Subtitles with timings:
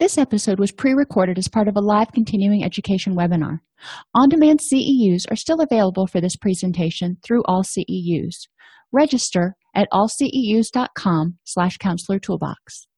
[0.00, 3.60] This episode was pre recorded as part of a live continuing education webinar.
[4.12, 8.48] On demand CEUs are still available for this presentation through AllCEUs.
[8.90, 12.88] Register at allceus.com slash counselor toolbox.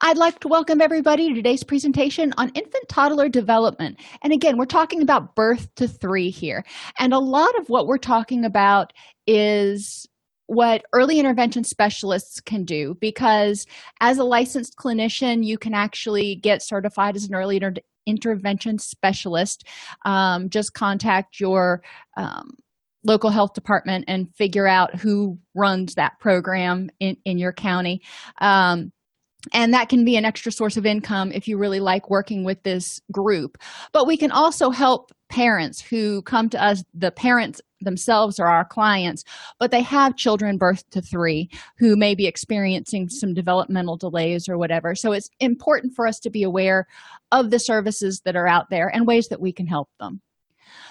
[0.00, 3.98] I'd like to welcome everybody to today's presentation on infant toddler development.
[4.22, 6.64] And again, we're talking about birth to three here.
[7.00, 8.92] And a lot of what we're talking about
[9.26, 10.06] is
[10.46, 13.66] what early intervention specialists can do because
[14.00, 17.74] as a licensed clinician you can actually get certified as an early inter-
[18.06, 19.66] intervention specialist.
[20.04, 21.82] Um, just contact your
[22.16, 22.56] um,
[23.04, 28.02] local health department and figure out who runs that program in, in your county.
[28.40, 28.92] Um,
[29.52, 32.62] and that can be an extra source of income if you really like working with
[32.62, 33.58] this group.
[33.92, 38.66] But we can also help parents who come to us the parents themselves are our
[38.66, 39.24] clients
[39.58, 41.48] but they have children birth to three
[41.78, 44.94] who may be experiencing some developmental delays or whatever.
[44.94, 46.86] So it's important for us to be aware
[47.32, 50.20] of the services that are out there and ways that we can help them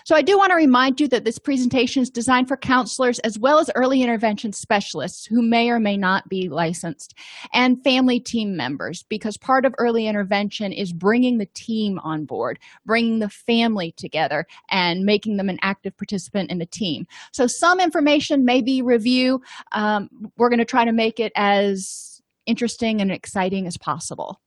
[0.03, 3.37] so, I do want to remind you that this presentation is designed for counselors as
[3.37, 7.13] well as early intervention specialists who may or may not be licensed
[7.53, 12.59] and family team members because part of early intervention is bringing the team on board,
[12.85, 17.05] bringing the family together, and making them an active participant in the team.
[17.31, 19.41] So, some information may be review.
[19.71, 24.39] Um, we're going to try to make it as interesting and exciting as possible.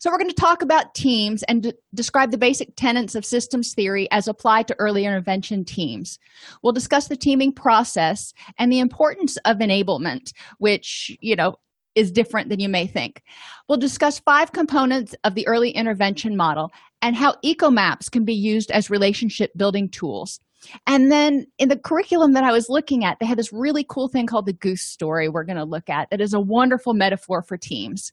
[0.00, 3.74] So, we're going to talk about teams and d- describe the basic tenets of systems
[3.74, 6.18] theory as applied to early intervention teams.
[6.62, 11.56] We'll discuss the teaming process and the importance of enablement, which, you know,
[11.94, 13.22] is different than you may think.
[13.68, 16.70] We'll discuss five components of the early intervention model
[17.02, 20.40] and how ecomaps can be used as relationship building tools.
[20.86, 24.08] And then in the curriculum that I was looking at, they had this really cool
[24.08, 27.42] thing called the goose story we're going to look at that is a wonderful metaphor
[27.42, 28.12] for teams.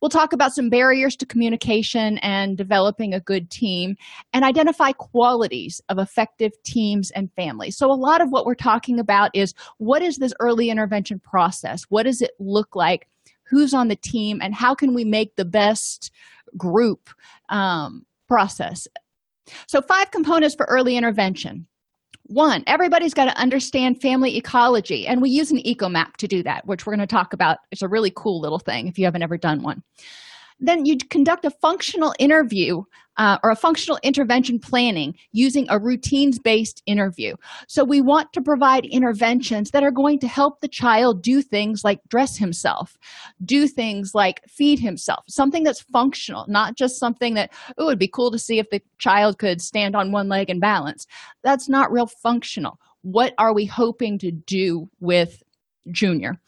[0.00, 3.96] We'll talk about some barriers to communication and developing a good team
[4.32, 7.76] and identify qualities of effective teams and families.
[7.76, 11.84] So, a lot of what we're talking about is what is this early intervention process?
[11.88, 13.08] What does it look like?
[13.44, 14.40] Who's on the team?
[14.42, 16.12] And how can we make the best
[16.56, 17.10] group
[17.48, 18.86] um, process?
[19.66, 21.66] So, five components for early intervention
[22.28, 26.42] one, everybody's got to understand family ecology, and we use an eco map to do
[26.44, 27.58] that, which we're going to talk about.
[27.70, 29.82] It's a really cool little thing if you haven't ever done one
[30.60, 32.82] then you conduct a functional interview
[33.18, 37.34] uh, or a functional intervention planning using a routines based interview.
[37.66, 41.84] So, we want to provide interventions that are going to help the child do things
[41.84, 42.96] like dress himself,
[43.44, 48.08] do things like feed himself, something that's functional, not just something that, it would be
[48.08, 51.06] cool to see if the child could stand on one leg and balance.
[51.42, 52.78] That's not real functional.
[53.02, 55.42] What are we hoping to do with
[55.90, 56.38] Junior?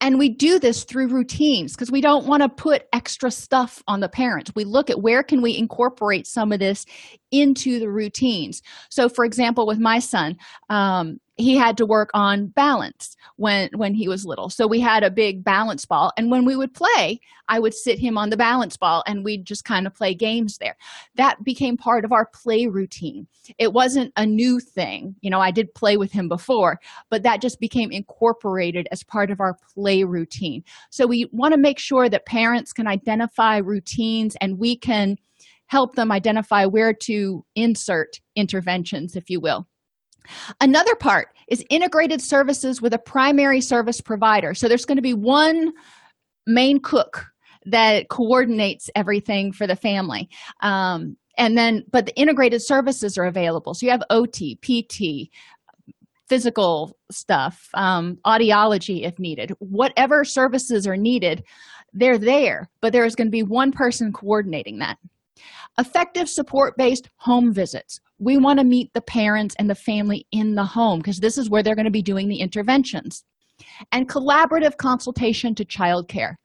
[0.00, 4.00] And we do this through routines because we don't want to put extra stuff on
[4.00, 4.52] the parents.
[4.54, 6.86] We look at where can we incorporate some of this
[7.30, 8.62] into the routines.
[8.88, 10.36] So, for example, with my son,
[10.70, 14.50] um, he had to work on balance when when he was little.
[14.50, 17.98] So we had a big balance ball and when we would play i would sit
[17.98, 20.76] him on the balance ball and we'd just kind of play games there.
[21.14, 23.26] That became part of our play routine.
[23.56, 25.14] It wasn't a new thing.
[25.20, 29.30] You know i did play with him before but that just became incorporated as part
[29.30, 30.64] of our play routine.
[30.90, 35.16] So we want to make sure that parents can identify routines and we can
[35.66, 39.66] help them identify where to insert interventions if you will
[40.60, 44.54] Another part is integrated services with a primary service provider.
[44.54, 45.72] So there's going to be one
[46.46, 47.26] main cook
[47.66, 50.28] that coordinates everything for the family.
[50.60, 55.30] Um, and then but the integrated services are available so you have ot pt
[56.28, 61.42] physical stuff um, audiology if needed whatever services are needed
[61.94, 64.98] they're there but there is going to be one person coordinating that
[65.78, 70.54] effective support based home visits we want to meet the parents and the family in
[70.54, 73.24] the home because this is where they're going to be doing the interventions.
[73.92, 76.38] And collaborative consultation to child care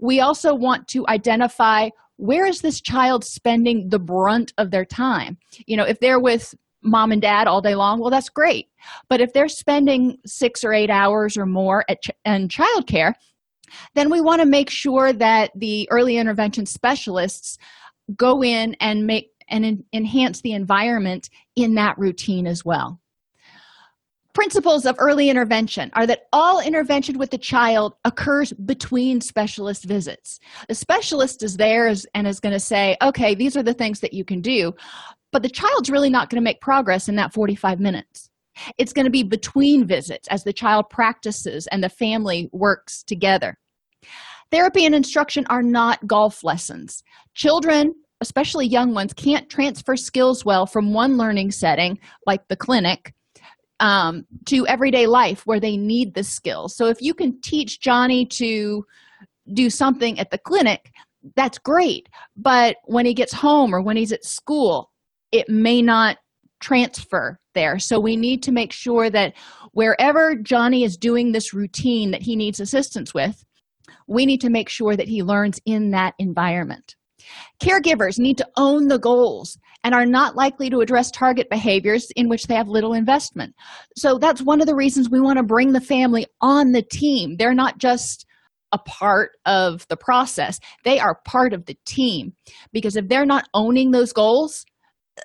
[0.00, 5.38] we also want to identify where is this child spending the brunt of their time?
[5.66, 8.68] You know if they're with mom and dad all day long well that's great.
[9.08, 13.14] But if they're spending six or eight hours or more at ch- in childcare
[13.94, 17.56] then we want to make sure that the early intervention specialists
[18.16, 23.00] go in and make and en- enhance the environment in that routine as well.
[24.32, 30.38] Principles of early intervention are that all intervention with the child occurs between specialist visits.
[30.68, 34.14] The specialist is there and is going to say okay these are the things that
[34.14, 34.72] you can do
[35.32, 38.30] but the child's really not going to make progress in that 45 minutes.
[38.78, 43.56] It's going to be between visits as the child practices and the family works together.
[44.50, 47.02] Therapy and instruction are not golf lessons.
[47.34, 53.14] Children especially young ones can't transfer skills well from one learning setting like the clinic
[53.80, 56.76] um, to everyday life where they need the skills.
[56.76, 58.84] So if you can teach johnny to
[59.52, 60.92] do something at the clinic
[61.36, 62.08] that's great.
[62.34, 64.90] But when he gets home or when he's at school
[65.32, 66.18] it may not
[66.60, 67.78] transfer there.
[67.78, 69.34] So we need to make sure that
[69.72, 73.44] wherever johnny is doing this routine that he needs assistance with
[74.06, 76.96] we need to make sure that he learns in that environment
[77.62, 82.28] caregivers need to own the goals and are not likely to address target behaviors in
[82.28, 83.54] which they have little investment.
[83.96, 87.36] So that's one of the reasons we want to bring the family on the team.
[87.38, 88.26] They're not just
[88.72, 90.60] a part of the process.
[90.84, 92.34] They are part of the team.
[92.72, 94.64] Because if they're not owning those goals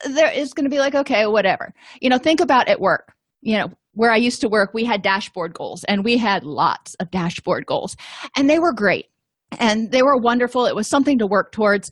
[0.04, 1.74] there is going to be like okay whatever.
[2.02, 3.14] You know think about at work.
[3.42, 6.96] You know where i used to work we had dashboard goals and we had lots
[6.96, 7.96] of dashboard goals.
[8.36, 9.06] And they were great
[9.60, 11.92] and they were wonderful it was something to work towards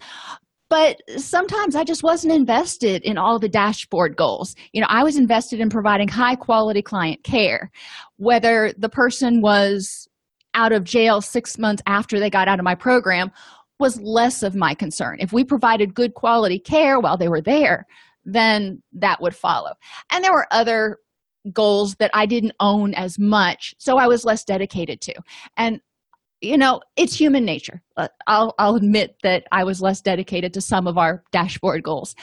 [0.70, 5.18] but sometimes i just wasn't invested in all the dashboard goals you know i was
[5.18, 7.72] invested in providing high quality client care
[8.18, 10.08] whether the person was
[10.56, 13.32] out of jail six months after they got out of my program
[13.80, 15.18] was less of my concern.
[15.20, 17.86] If we provided good quality care while they were there,
[18.24, 19.72] then that would follow.
[20.12, 21.00] And there were other
[21.52, 25.14] goals that I didn't own as much, so I was less dedicated to.
[25.58, 25.82] And
[26.44, 27.82] you know, it's human nature.
[27.98, 32.16] Uh, I'll I'll admit that I was less dedicated to some of our dashboard goals.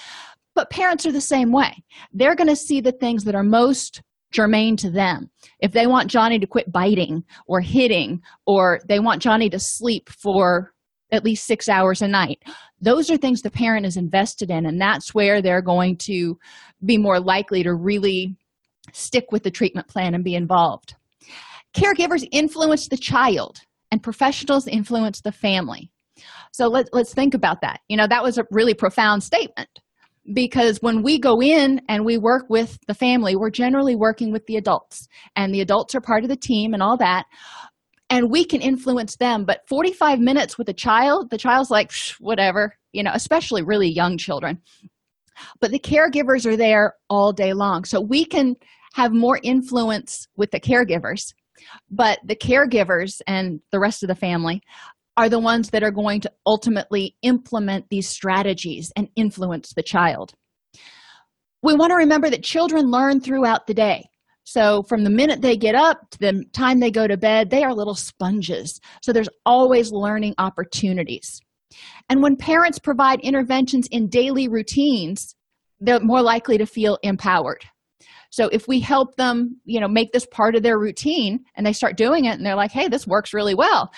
[0.54, 1.82] But parents are the same way.
[2.12, 4.02] They're going to see the things that are most
[4.32, 5.30] germane to them.
[5.60, 10.08] If they want Johnny to quit biting or hitting, or they want Johnny to sleep
[10.10, 10.72] for
[11.12, 12.42] at least six hours a night
[12.80, 16.38] those are things the parent is invested in and that's where they're going to
[16.84, 18.36] be more likely to really
[18.92, 20.94] stick with the treatment plan and be involved
[21.74, 25.90] caregivers influence the child and professionals influence the family.
[26.52, 27.80] So let, let's think about that.
[27.88, 29.68] You know that was a really profound statement
[30.32, 34.46] because when we go in and we work with the family we're generally working with
[34.46, 37.24] the adults and the adults are part of the team and all that.
[38.10, 42.74] And we can influence them but 45 minutes with a child the child's like whatever
[42.92, 44.60] you know especially really young children.
[45.60, 47.84] But the caregivers are there all day long.
[47.84, 48.56] So we can
[48.92, 51.32] have more influence with the caregivers
[51.90, 54.62] but the caregivers and the rest of the family
[55.16, 60.34] are the ones that are going to ultimately implement these strategies and influence the child
[61.62, 64.04] we want to remember that children learn throughout the day
[64.44, 67.62] so, from the minute they get up to the time they go to bed, they
[67.62, 68.80] are little sponges.
[69.00, 71.40] So, there's always learning opportunities.
[72.08, 75.36] And when parents provide interventions in daily routines,
[75.78, 77.64] they're more likely to feel empowered.
[78.30, 81.72] So, if we help them, you know, make this part of their routine and they
[81.72, 83.90] start doing it and they're like, hey, this works really well,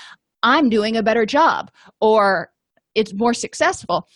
[0.43, 1.71] I'm doing a better job,
[2.01, 2.51] or
[2.95, 4.09] it's more successful.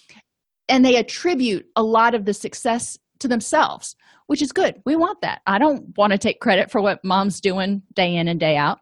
[0.69, 3.95] And they attribute a lot of the success to themselves
[4.27, 4.83] which is good.
[4.85, 5.41] We want that.
[5.47, 8.79] I don't want to take credit for what mom's doing day in and day out.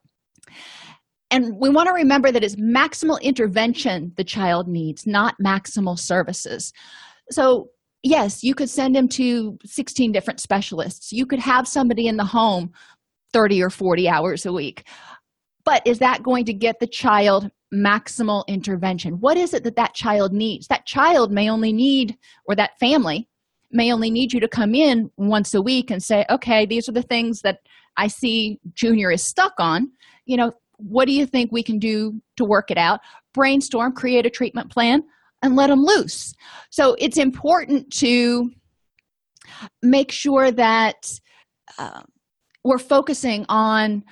[1.31, 6.73] And we want to remember that it's maximal intervention the child needs, not maximal services.
[7.31, 7.69] So,
[8.05, 11.13] yes, you could send him to 16 different specialists.
[11.13, 12.71] You could have somebody in the home
[13.33, 14.87] 30 or 40 hours a week.
[15.65, 19.15] But is that going to get the child maximal intervention?
[19.15, 20.69] What is it that that child needs?
[20.69, 23.29] That child may only need, or that family
[23.73, 26.93] may only need you to come in once a week and say, okay, these are
[26.93, 27.59] the things that
[27.97, 29.91] I see Junior is stuck on.
[30.27, 33.01] You know, what do you think we can do to work it out?
[33.33, 35.03] Brainstorm, create a treatment plan,
[35.45, 36.33] and let them loose.
[36.71, 38.51] So it's important to
[39.83, 40.97] make sure that
[41.79, 42.03] uh,
[42.65, 44.03] we're focusing on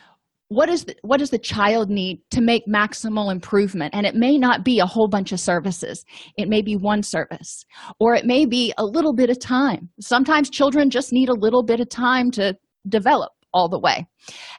[0.48, 3.94] what is the, what does the child need to make maximal improvement?
[3.94, 6.04] And it may not be a whole bunch of services.
[6.36, 7.64] It may be one service.
[7.98, 9.88] Or it may be a little bit of time.
[9.98, 12.54] Sometimes children just need a little bit of time to
[12.86, 14.06] develop all the way.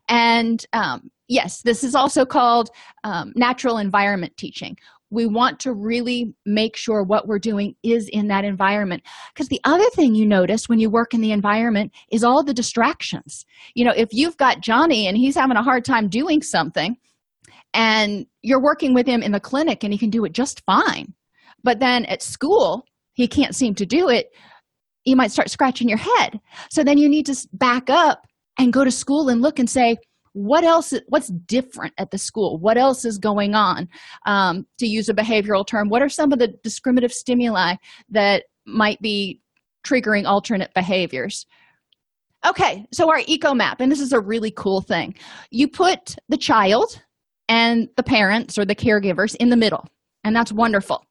[0.10, 2.70] And um, yes this is also called
[3.04, 4.78] um, natural environment teaching
[5.14, 9.04] we want to really make sure what we're doing is in that environment.
[9.34, 12.54] Because the other thing you notice when you work in the environment is all the
[12.54, 13.46] distractions.
[13.76, 16.98] You know if you've got johnny and he's having a hard time doing something
[17.74, 21.14] and you're working with him in the clinic and he can do it just fine
[21.64, 24.32] but then at school he can't seem to do it
[25.06, 26.40] you might start scratching your head.
[26.70, 28.26] So then you need to back up
[28.58, 29.98] and go to school and look and say
[30.34, 32.58] what else what's different at the school?
[32.58, 33.88] What else is going on?
[34.26, 37.76] Um, to use a behavioral term what are some of the discriminative stimuli
[38.10, 39.40] that might be
[39.86, 41.46] triggering alternate behaviors?
[42.46, 45.16] Okay so our eco map and this is a really cool thing.
[45.52, 47.02] You put the child
[47.48, 49.88] and the parents or the caregivers in the middle
[50.24, 51.06] and that's wonderful.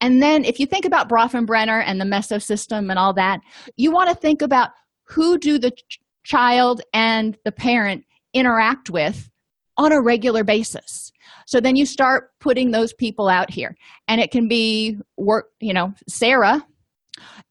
[0.00, 3.40] And then if you think about Bronfenbrenner and the mesosystem and all that
[3.76, 4.70] you want to think about
[5.04, 9.30] who do the ch- child and the parent interact with
[9.76, 11.12] on a regular basis.
[11.46, 13.74] So then you start putting those people out here.
[14.08, 16.64] And it can be work you know sarah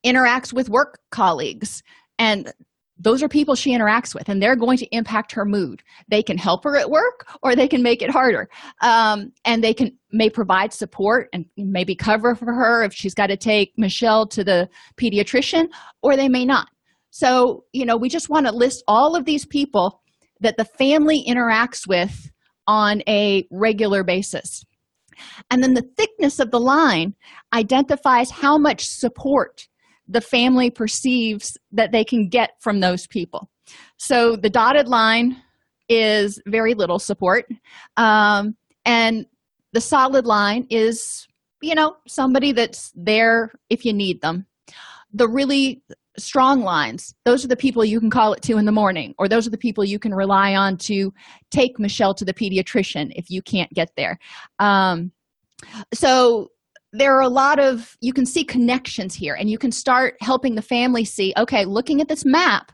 [0.04, 1.82] interacts with work colleagues.
[2.18, 2.52] And
[2.98, 5.82] those are people she interacts with and they're going to impact her mood.
[6.08, 8.48] They can help her at work or they can make it harder.
[8.80, 13.28] Um, and they can may provide support and maybe cover for her if she's got
[13.28, 15.66] to take michelle to the pediatrician
[16.02, 16.68] or they may not.
[17.10, 20.01] So you know we just want to list all of these people
[20.42, 22.30] that the family interacts with
[22.66, 24.64] on a regular basis.
[25.50, 27.14] And then the thickness of the line
[27.52, 29.68] identifies how much support
[30.08, 33.48] the family perceives that they can get from those people.
[33.96, 35.36] So the dotted line
[35.88, 37.46] is very little support.
[37.96, 39.26] Um, and
[39.72, 41.26] the solid line is,
[41.60, 44.46] you know, somebody that's there if you need them.
[45.12, 45.82] The really
[46.18, 47.14] strong lines.
[47.24, 49.50] Those are the people you can call at two in the morning or those are
[49.50, 51.12] the people you can rely on to
[51.50, 54.18] take michelle to the pediatrician if you can't get there.
[54.58, 55.12] Um,
[55.94, 56.48] so
[56.92, 60.54] there are a lot of you can see connections here and you can start helping
[60.54, 62.72] the family see okay looking at this map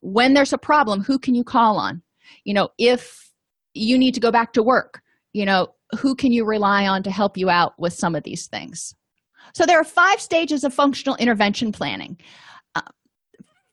[0.00, 2.02] when there's a problem who can you call on?
[2.44, 3.32] You know if
[3.72, 5.00] you need to go back to work
[5.32, 5.68] you know
[5.98, 8.94] who can you rely on to help you out with some of these things?
[9.54, 12.18] So there are five stages of functional intervention planning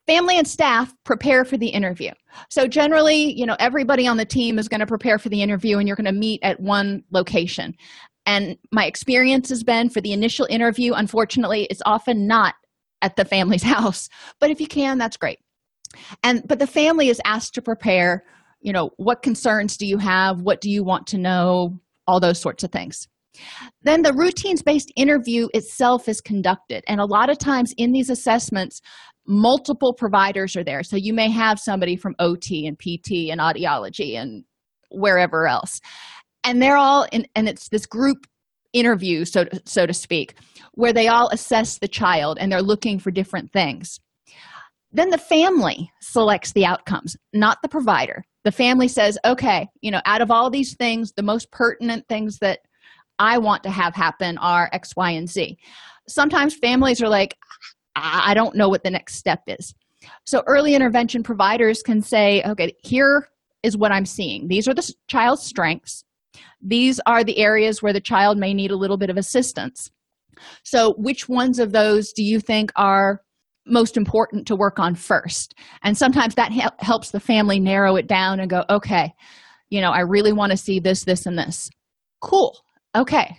[0.07, 2.11] family and staff prepare for the interview.
[2.49, 5.77] So generally you know everybody on the team is going to prepare for the interview
[5.77, 7.75] and you're going to meet at one location.
[8.25, 12.55] And my experience has been for the initial interview unfortunately it's often not
[13.01, 15.39] at the family's house but if you can that's great.
[16.23, 18.23] And but the family is asked to prepare
[18.61, 20.41] you know what concerns do you have?
[20.41, 21.79] What do you want to know?
[22.05, 23.07] All those sorts of things.
[23.81, 26.83] Then the routines based interview itself is conducted.
[26.87, 28.81] And a lot of times in these assessments
[29.25, 30.83] multiple providers are there.
[30.83, 34.43] So you may have somebody from ot and pt and audiology and
[34.91, 35.79] wherever else.
[36.43, 38.27] And they're all in and it's this group
[38.73, 40.35] interview so to, so to speak
[40.73, 43.99] where they all assess the child and they're looking for different things.
[44.91, 48.23] Then the family selects the outcomes not the provider.
[48.43, 52.39] The family says okay you know out of all these things the most pertinent things
[52.39, 52.59] that
[53.19, 55.57] i want to have happen are x y and z.
[56.09, 57.37] Sometimes families are like
[57.95, 59.73] I don't know what the next step is.
[60.25, 63.27] So, early intervention providers can say, okay, here
[63.61, 64.47] is what I'm seeing.
[64.47, 66.03] These are the child's strengths.
[66.61, 69.91] These are the areas where the child may need a little bit of assistance.
[70.63, 73.21] So, which ones of those do you think are
[73.65, 75.55] most important to work on first?
[75.83, 79.13] And sometimes that helps the family narrow it down and go, okay,
[79.69, 81.69] you know, I really want to see this, this, and this.
[82.21, 82.57] Cool.
[82.95, 83.37] Okay.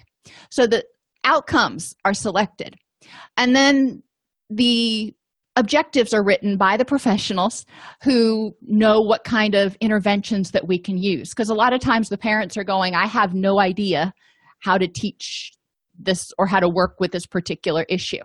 [0.50, 0.84] So the
[1.24, 2.76] outcomes are selected.
[3.36, 4.02] And then
[4.50, 5.14] the
[5.56, 7.64] objectives are written by the professionals
[8.02, 11.30] who know what kind of interventions that we can use.
[11.30, 14.12] Because a lot of times the parents are going i have no idea
[14.60, 15.52] how to teach
[15.98, 18.22] this or how to work with this particular issue.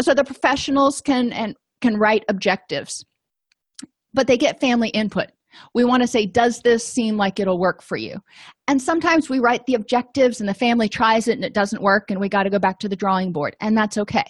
[0.00, 3.04] So the professionals can and can write objectives
[4.16, 5.26] but they get family input.
[5.74, 8.18] We want to say does this seem like it'll work for you?
[8.66, 12.10] And sometimes we write the objectives and the family tries it and it doesn't work
[12.10, 14.24] and we got to go back to the drawing board and that's okay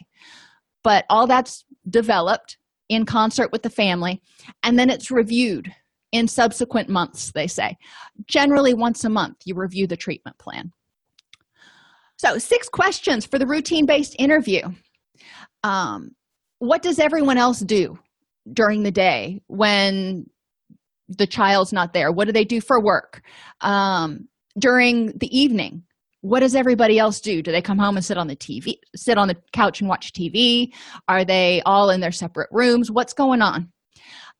[0.87, 4.23] but all that's developed in concert with the family
[4.62, 5.73] and then it's reviewed
[6.12, 7.76] in subsequent months they say
[8.26, 10.71] generally once a month you review the treatment plan
[12.19, 14.62] So, six questions for the routine based interview.
[15.62, 16.12] Um,
[16.61, 17.99] what does everyone else do
[18.52, 20.25] during the day when
[21.09, 22.11] the child's not there?
[22.12, 23.23] What do they do for work?
[23.61, 24.28] Um,
[24.59, 25.83] during the evening,
[26.26, 27.40] what does everybody else do?
[27.40, 30.12] Do they come home and sit on the TV, sit on the couch and watch
[30.12, 30.73] TV?
[31.06, 32.90] Are they all in their separate rooms?
[32.90, 33.71] What's going on?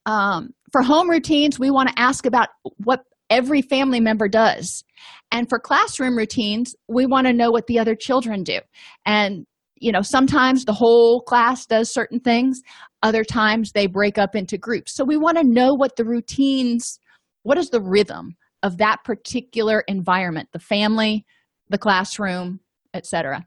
[0.05, 4.83] Um, for home routines, we want to ask about what every family member does.
[5.31, 8.59] And for classroom routines, we want to know what the other children do.
[9.05, 12.63] And, you know, sometimes the whole class does certain things,
[13.03, 14.93] other times they break up into groups.
[14.95, 16.99] So we want to know what the routines,
[17.45, 21.25] what is the rhythm of that particular environment, the family,
[21.69, 22.61] the classroom,
[22.95, 23.47] etc.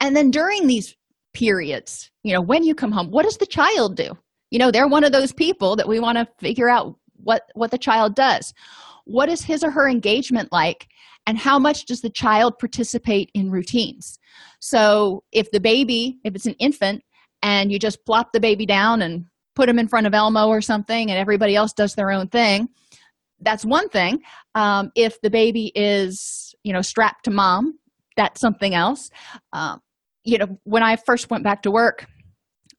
[0.00, 0.94] And then during these
[1.34, 4.16] periods, you know, when you come home, what does the child do?
[4.50, 7.70] You know, they're one of those people that we want to figure out what what
[7.70, 8.54] the child does.
[9.04, 10.88] What is his or her engagement like
[11.26, 14.18] and how much does the child participate in routines?
[14.60, 17.02] So, if the baby, if it's an infant
[17.42, 20.60] and you just plop the baby down and put him in front of Elmo or
[20.62, 22.68] something and everybody else does their own thing,
[23.40, 24.20] that's one thing.
[24.54, 27.78] Um, if the baby is, you know, strapped to mom,
[28.14, 29.08] that's something else.
[29.54, 29.80] Um,
[30.22, 32.04] you know, when I first went back to work,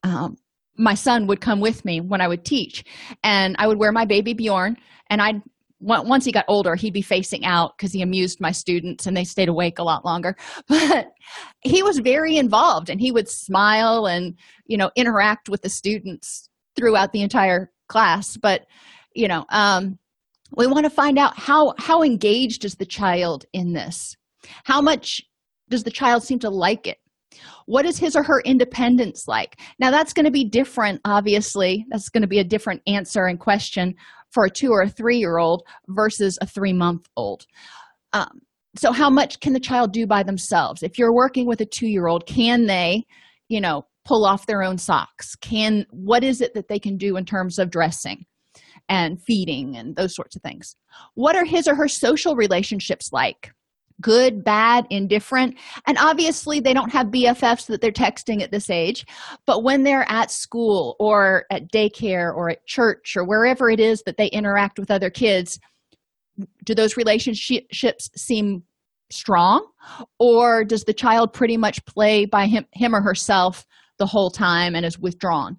[0.03, 0.37] um,
[0.77, 2.85] my son would come with me when I would teach,
[3.23, 4.77] and I would wear my baby Bjorn,
[5.09, 5.41] and I'd
[5.81, 9.23] once he got older, he'd be facing out because he amused my students and they
[9.23, 10.35] stayed awake a lot longer.
[10.67, 11.13] But
[11.61, 16.49] he was very involved and he would smile and, you know, interact with the students
[16.75, 18.35] throughout the entire class.
[18.35, 18.65] But,
[19.15, 19.97] you know, um,
[20.55, 24.15] we want to find out how how engaged is the child in this?
[24.63, 25.21] How much
[25.69, 26.97] does the child seem to like it?
[27.65, 29.59] What is his or her independence like?
[29.79, 31.85] Now that's going to be different obviously.
[31.89, 33.95] That's going to be a different answer and question
[34.31, 37.45] for a two or a three year old versus a three month old
[38.13, 38.41] um,
[38.75, 40.83] so how much can the child do by themselves?
[40.83, 43.05] If you're working with a two year old can they
[43.47, 45.35] you know pull off their own socks?
[45.35, 48.25] Can what is it that they can do in terms of dressing
[48.89, 50.75] and feeding and those sorts of things.
[51.13, 53.51] What are his or her social relationships like?
[54.01, 55.57] Good, bad, indifferent.
[55.85, 59.05] And obviously, they don't have BFFs that they're texting at this age.
[59.45, 64.01] But when they're at school or at daycare or at church or wherever it is
[64.05, 65.59] that they interact with other kids,
[66.63, 68.63] do those relationships seem
[69.11, 69.67] strong?
[70.17, 73.65] Or does the child pretty much play by him, him or herself
[73.97, 75.57] the whole time and is withdrawn?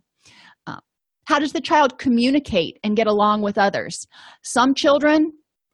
[1.31, 4.05] How does the child communicate and get along with others?
[4.43, 5.31] Some children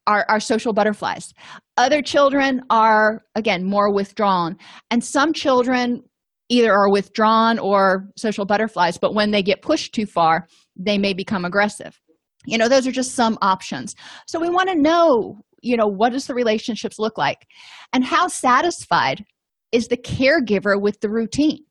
[0.07, 1.33] are, are social butterflies.
[1.79, 4.59] Other children are, again, more withdrawn.
[4.91, 6.03] And some children
[6.51, 11.15] either are withdrawn or social butterflies, but when they get pushed too far, they may
[11.15, 11.99] become aggressive.
[12.45, 13.95] You know, those are just some options.
[14.27, 17.47] So we want to know, you know, what does the relationships look like?
[17.95, 19.25] And how satisfied
[19.73, 21.65] is the caregiver with the routine?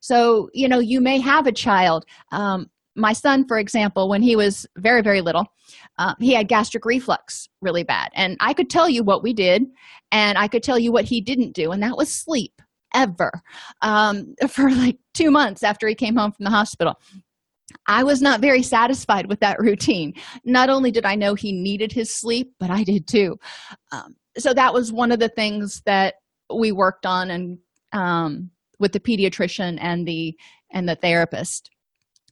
[0.00, 4.36] So, you know, you may have a child um, my son for example when he
[4.36, 5.46] was very very little
[5.98, 8.10] uh, he had gastric reflux really bad.
[8.14, 9.64] And i could tell you what we did
[10.12, 12.52] and i could tell you what he didn't do and that was sleep
[12.94, 13.30] ever
[13.82, 16.98] um, for like two months after he came home from the hospital.
[17.86, 20.14] I was not very satisfied with that routine.
[20.44, 23.38] Not only did i know he needed his sleep but i did too.
[23.92, 26.14] Um, so that was one of the things that
[26.52, 27.58] we worked on and
[27.92, 30.36] um, with the pediatrician and the
[30.72, 31.70] and the therapist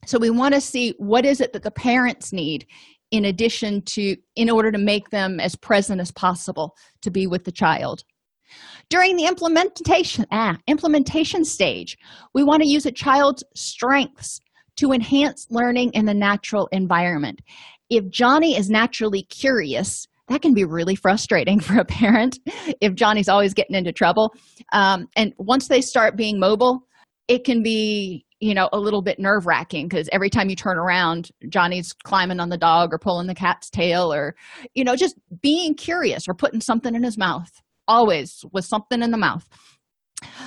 [0.05, 2.67] so we want to see what is it that the parents need
[3.11, 7.45] in addition to in order to make them as present as possible to be with
[7.45, 8.03] the child.
[8.89, 11.97] During the implementation ah, implementation stage
[12.35, 14.41] we want to use a child's strengths
[14.77, 17.41] to enhance learning in the natural environment.
[17.91, 22.39] If johnny is naturally curious that can be really frustrating for a parent
[22.81, 24.35] if johnny's always getting into trouble.
[24.73, 26.87] Um, and once they start being mobile
[27.29, 30.77] it can be you know a little bit nerve wracking because every time you turn
[30.77, 34.35] around johnny's climbing on the dog or pulling the cat's tail or
[34.75, 37.51] you know just being curious or putting something in his mouth
[37.89, 39.47] always with something in the mouth.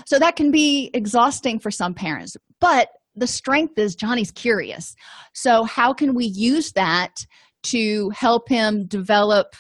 [0.05, 4.95] So that can be exhausting for some parents but the strength is johnny's curious.
[5.33, 7.25] So how can we use that
[7.63, 9.55] to help him develop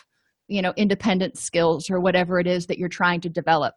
[0.47, 3.75] you know independent skills or whatever it is that you're trying to develop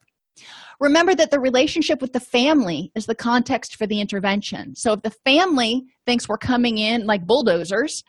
[0.81, 4.75] Remember that the relationship with the family is the context for the intervention.
[4.75, 8.03] So if the family thinks we're coming in like bulldozers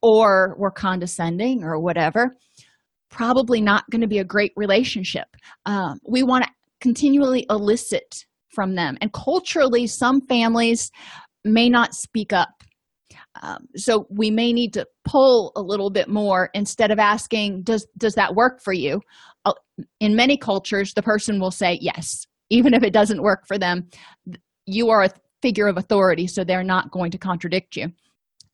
[0.00, 2.34] or we're condescending or whatever,
[3.10, 5.28] probably not going to be a great relationship.
[5.66, 8.96] Um, we want to continually elicit from them.
[9.00, 10.90] And culturally, some families
[11.44, 12.62] may not speak up.
[13.42, 17.86] um, so we may need to pull a little bit more instead of asking does
[17.98, 19.00] does that work for you
[20.00, 23.88] in many cultures the person will say yes even if it doesn't work for them.
[24.66, 25.10] You are a
[25.42, 27.88] figure of authority so they're not going to contradict you.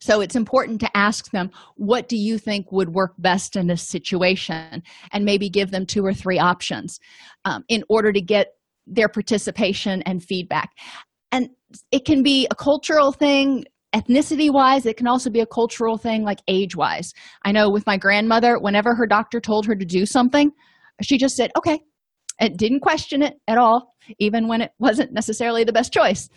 [0.01, 3.87] So it's important to ask them what do you think would work best in this
[3.87, 4.83] situation?
[5.13, 6.99] And maybe give them two or three options
[7.45, 8.55] um, in order to get
[8.87, 10.71] their participation and feedback.
[11.31, 11.51] And
[11.93, 16.23] it can be a cultural thing ethnicity wise it can also be a cultural thing
[16.23, 17.13] like age wise
[17.45, 20.53] i know with my grandmother whenever her doctor told her to do something
[21.03, 21.81] she just said okay
[22.39, 26.29] and didn't question it at all even when it wasn't necessarily the best choice.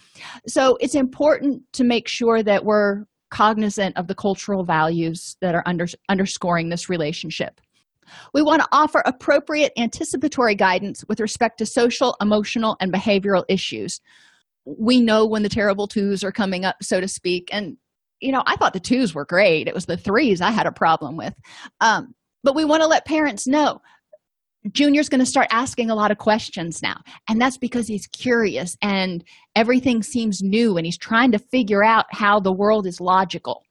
[0.47, 5.63] So it's important to make sure that we're cognizant of the cultural values that are
[5.65, 7.59] under, underscoring this relationship.
[8.33, 14.01] We want to offer appropriate anticipatory guidance with respect to social emotional and behavioral issues.
[14.65, 17.77] We know when the terrible twos are coming up so to speak and
[18.19, 19.67] you know i thought the twos were great.
[19.67, 21.33] It was the threes i had a problem with.
[21.81, 23.81] Um, but we want to let parents know
[24.71, 26.95] junior's going to start asking a lot of questions now
[27.27, 29.23] and that's because he's curious and
[29.55, 33.63] everything seems new and he's trying to figure out how the world is logical.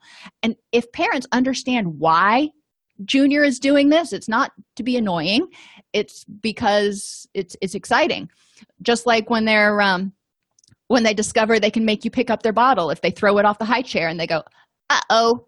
[0.42, 2.50] And if parents understand why
[3.04, 5.48] junior is doing this it's not to be annoying
[5.92, 8.30] it's because it's it's exciting.
[8.82, 10.12] Just like when they're um
[10.88, 13.44] when they discover they can make you pick up their bottle if they throw it
[13.44, 14.42] off the high chair and they go
[14.90, 15.46] uh-oh.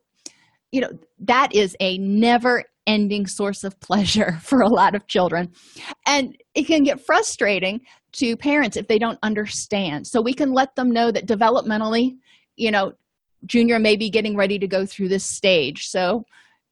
[0.73, 5.53] You know that is a never ending source of pleasure for a lot of children.
[6.07, 7.81] And it can get frustrating
[8.13, 10.07] to parents if they don't understand.
[10.07, 12.17] So we can let them know that developmentally
[12.57, 12.93] you know
[13.47, 15.89] junior may be getting ready to go through this stage.
[15.89, 16.25] So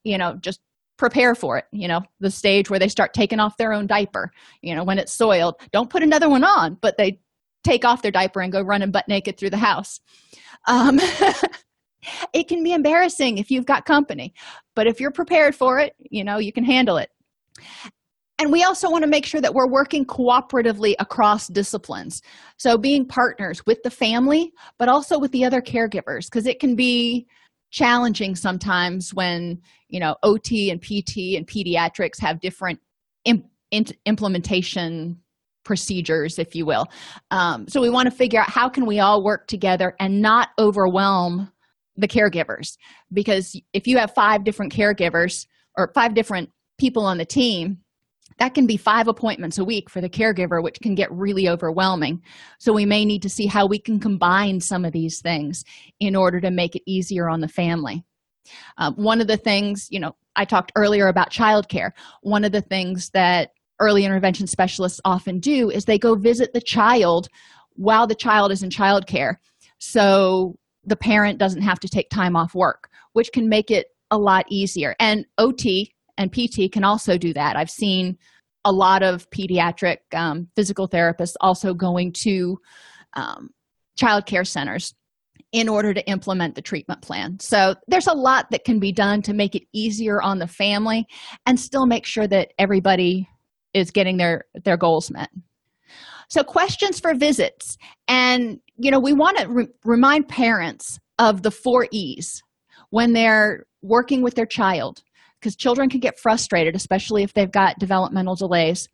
[0.04, 0.60] you know just
[0.98, 4.30] prepare for it you know the stage where they start taking off their own diaper
[4.60, 5.56] you know when it's soiled.
[5.72, 7.18] Don't put another one on but they
[7.64, 10.00] take off their diaper and go running butt naked through the house.
[10.66, 11.00] Um,
[12.32, 14.34] it can be embarrassing if you've got company,
[14.74, 17.10] but if you're prepared for it, you know, you can handle it.
[18.38, 22.22] And we also want to make sure that we're working cooperatively across disciplines.
[22.56, 26.74] So, being partners with the family, but also with the other caregivers, because it can
[26.74, 27.26] be
[27.70, 32.80] challenging sometimes when, you know, OT and PT and pediatrics have different
[33.24, 33.46] imp-
[34.06, 35.18] implementation
[35.64, 36.86] procedures if you will
[37.30, 40.48] um, so we want to figure out how can we all work together and not
[40.58, 41.51] overwhelm
[41.96, 42.76] the caregivers.
[43.12, 47.78] Because if you have five different caregivers or five different people on the team
[48.38, 52.22] that can be five appointments a week for the caregiver which can get really overwhelming.
[52.58, 55.64] So we may need to see how we can combine some of these things
[56.00, 58.04] in order to make it easier on the family.
[58.78, 61.90] Um, one of the things you know i talked earlier about childcare.
[62.22, 63.50] One of the things that
[63.80, 67.28] early intervention specialists often do is they go visit the child
[67.74, 69.36] while the child is in childcare.
[69.78, 74.18] So the parent doesn't have to take time off work which can make it a
[74.18, 74.94] lot easier.
[74.98, 75.64] And ot
[76.18, 77.56] and pt can also do that.
[77.56, 78.18] I've seen
[78.64, 82.58] a lot of pediatric um, physical therapists also going to
[83.14, 83.50] um,
[83.96, 84.94] child care centers
[85.50, 87.38] in order to implement the treatment plan.
[87.40, 91.06] So there's a lot that can be done to make it easier on the family
[91.44, 93.28] and still make sure that everybody
[93.74, 95.30] is getting their their goals met.
[96.28, 97.76] So questions for visits
[98.08, 102.42] and you know we want to re- remind parents of the four e's
[102.90, 105.02] when they're working with their child
[105.40, 108.88] because children can get frustrated especially if they've got developmental delays.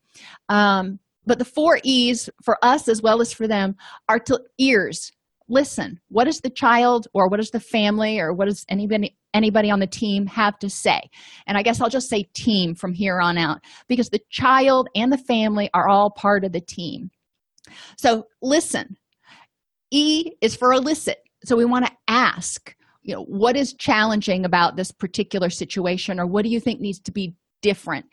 [0.49, 3.77] Um, but the four e's for us as well as for them
[4.09, 5.11] are to ears.
[5.49, 9.71] Listen what does the child or what does the family or what does anybody anybody
[9.71, 11.01] on the team have to say?
[11.47, 15.11] And i guess i'll just say team from here on out because the child and
[15.11, 17.11] the family are all part of the team.
[17.97, 18.99] So listen
[19.91, 22.75] e is for elicit so we want to ask
[23.09, 27.01] you know what is challenging about this particular situation or what do you think needs
[27.01, 28.05] to be different?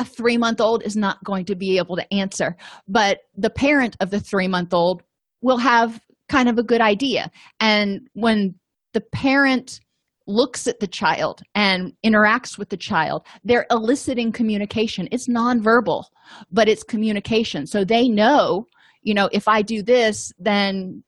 [0.00, 2.56] A three month old is not going to be able to answer
[2.88, 5.02] but the parent of the three month old
[5.40, 7.30] will have kind of a good idea.
[7.60, 8.56] And when
[8.92, 9.80] the parent
[10.26, 15.08] looks at the child and interacts with the child they're eliciting communication.
[15.12, 16.04] It's nonverbal
[16.50, 17.68] but it's communication.
[17.68, 18.66] So they know
[19.02, 21.02] you know if i do this then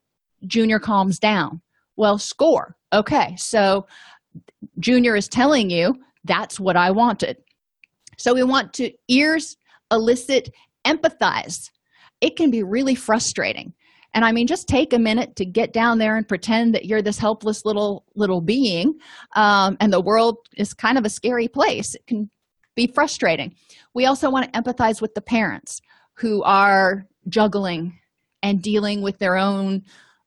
[0.46, 1.60] junior calms down.
[1.96, 2.76] Well score.
[2.92, 3.86] Okay so
[4.78, 7.36] junior is telling you that's what i wanted.
[8.16, 9.56] So we want to ears
[9.90, 10.50] elicit
[10.84, 11.70] empathize.
[12.20, 13.72] It can be really frustrating.
[14.14, 17.02] And i mean just take a minute to get down there and pretend that you're
[17.02, 18.98] this helpless little little being
[19.36, 21.94] um, and the world is kind of a scary place.
[21.94, 22.30] It can
[22.74, 23.54] be frustrating.
[23.94, 25.80] We also want to empathize with the parents
[26.14, 27.98] who are juggling
[28.42, 29.82] and dealing with their own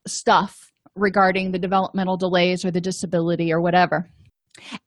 [0.07, 4.09] stuff regarding the developmental delays or the disability or whatever.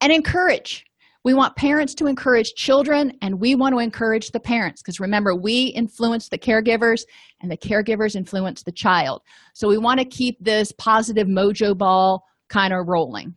[0.00, 0.84] And encourage.
[1.24, 5.34] We want parents to encourage children, and we want to encourage the parents because remember,
[5.34, 7.02] we influence the caregivers,
[7.42, 9.22] and the caregivers influence the child.
[9.52, 13.34] So we want to keep this positive mojo ball kind of rolling.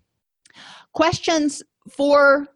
[0.93, 2.47] Questions for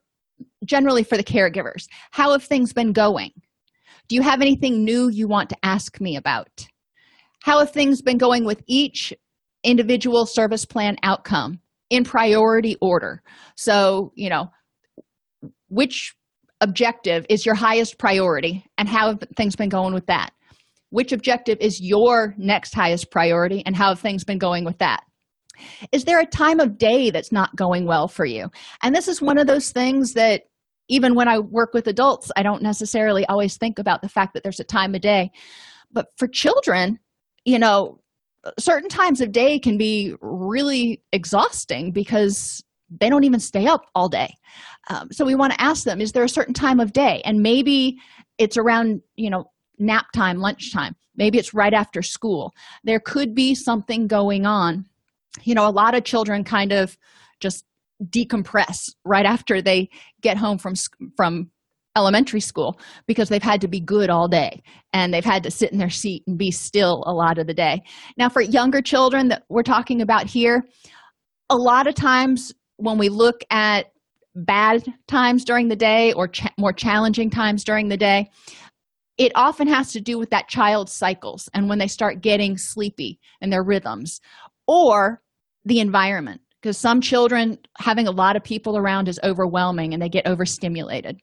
[0.66, 3.32] generally for the caregivers How have things been going?
[4.14, 6.68] Do you have anything new you want to ask me about?
[7.42, 9.12] How have things been going with each
[9.64, 13.24] individual service plan outcome in priority order?
[13.56, 14.52] So, you know,
[15.70, 16.14] which
[16.62, 20.30] objective is your highest priority and how have things been going with that
[20.92, 25.02] which objective is your next highest priority and how have things been going with that
[25.92, 28.48] is there a time of day that's not going well for you
[28.84, 30.44] and this is one of those things that
[30.90, 34.44] even when i work with adults i don't necessarily always think about the fact that
[34.44, 35.32] there's a time of day.
[35.92, 37.00] But for children
[37.46, 38.00] you know
[38.60, 42.64] certain times of day can be really exhausting because
[43.00, 44.36] they don't even stay up all day.
[44.90, 47.22] Um, so we want to ask them is there a certain time of day?
[47.26, 47.98] And maybe
[48.38, 49.46] it's around you know
[49.80, 52.54] nap time lunchtime maybe it's right after school.
[52.84, 54.86] There could be something going on.
[55.44, 56.98] You know a lot of children kind of
[57.40, 57.66] just
[58.06, 59.90] decompress right after they
[60.22, 60.74] get home from
[61.16, 61.50] from
[61.96, 64.62] elementary school because they've had to be good all day
[64.94, 67.54] and they've had to sit in their seat and be still a lot of the
[67.54, 67.84] day.
[68.18, 70.64] Now for younger children that we're talking about here
[71.50, 73.88] a lot of times when we look at
[74.36, 78.30] bad times during the day or more challenging times during the day
[79.20, 83.20] it often has to do with that child's cycles and when they start getting sleepy
[83.42, 84.20] and their rhythms
[84.68, 85.22] or
[85.66, 90.08] the environment because some children having a lot of people around is overwhelming and they
[90.08, 91.20] get overstimulated.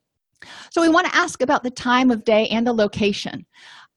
[0.70, 3.46] So we want to ask about the time of day and the location.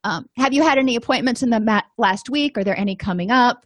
[0.05, 2.57] Um, have you had any appointments in the mat- last week?
[2.57, 3.65] Are there any coming up?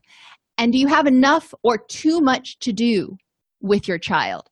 [0.57, 3.15] And do you have enough or too much to do
[3.61, 4.49] with your child?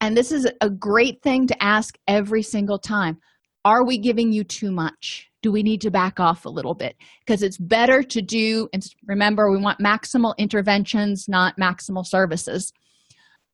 [0.00, 3.18] And this is a great thing to ask every single time.
[3.64, 6.96] Are we giving you too much do we need to back off a little bit?
[7.26, 12.72] Because it's better to do and remember we want maximal interventions not maximal services.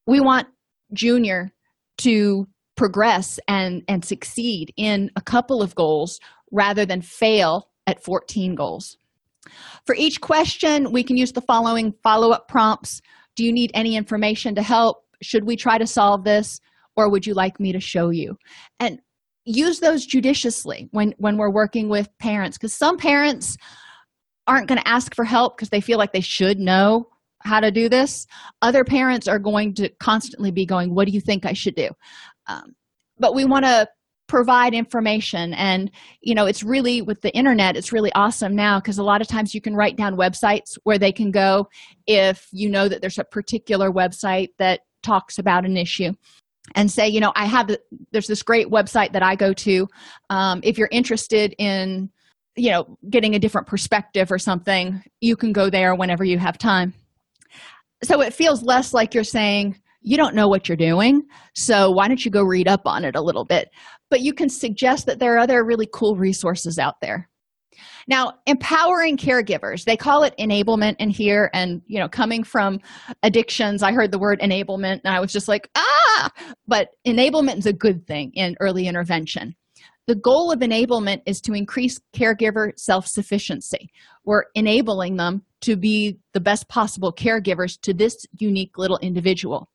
[0.07, 0.47] We want
[0.93, 1.51] junior
[1.99, 2.47] to
[2.77, 6.21] progress and and succeed in a couple of goals
[6.53, 8.97] rather than fail at 14 goals.
[9.87, 13.01] For each question we can use the following follow-up prompts.
[13.35, 15.05] Do you need any information to help?
[15.23, 16.61] Should we try to solve this?
[16.97, 18.37] Or would you like me to show you?
[18.81, 19.01] And
[19.49, 23.57] use those judiciously when when we're working with parents because some parents
[24.47, 27.09] aren't going to ask for help because they feel like they should know
[27.43, 28.27] how to do this.
[28.63, 31.89] Other parents are going to constantly be going what do you think i should do?
[32.47, 32.75] Um,
[33.19, 33.89] but we want to
[34.27, 38.99] provide information and you know it's really with the internet it's really awesome now because
[38.99, 41.67] a lot of times you can write down websites where they can go
[42.07, 46.13] if you know that there's a particular website that talks about an issue
[46.75, 47.71] and say you know i have
[48.13, 49.87] there's this great website that i go to
[50.31, 52.11] um, if you're interested in
[52.59, 56.59] you know getting a different perspective or something you can go there whenever you have
[56.59, 56.93] time.
[58.03, 61.23] So it feels less like you're saying you don't know what you're doing
[61.55, 63.71] so why don't you go read up on it a little bit?
[64.11, 67.28] But you can suggest that there are other really cool resources out there
[68.09, 72.81] now empowering caregivers they call it enablement in here and you know coming from
[73.23, 76.31] addictions i heard the word enablement and i was just like ah!
[76.67, 79.55] But enablement is a good thing in early intervention.
[80.07, 83.91] The goal of enablement is to increase caregiver self-sufficiency.
[84.25, 89.69] We're enabling them to be the best possible caregivers to this unique little individual.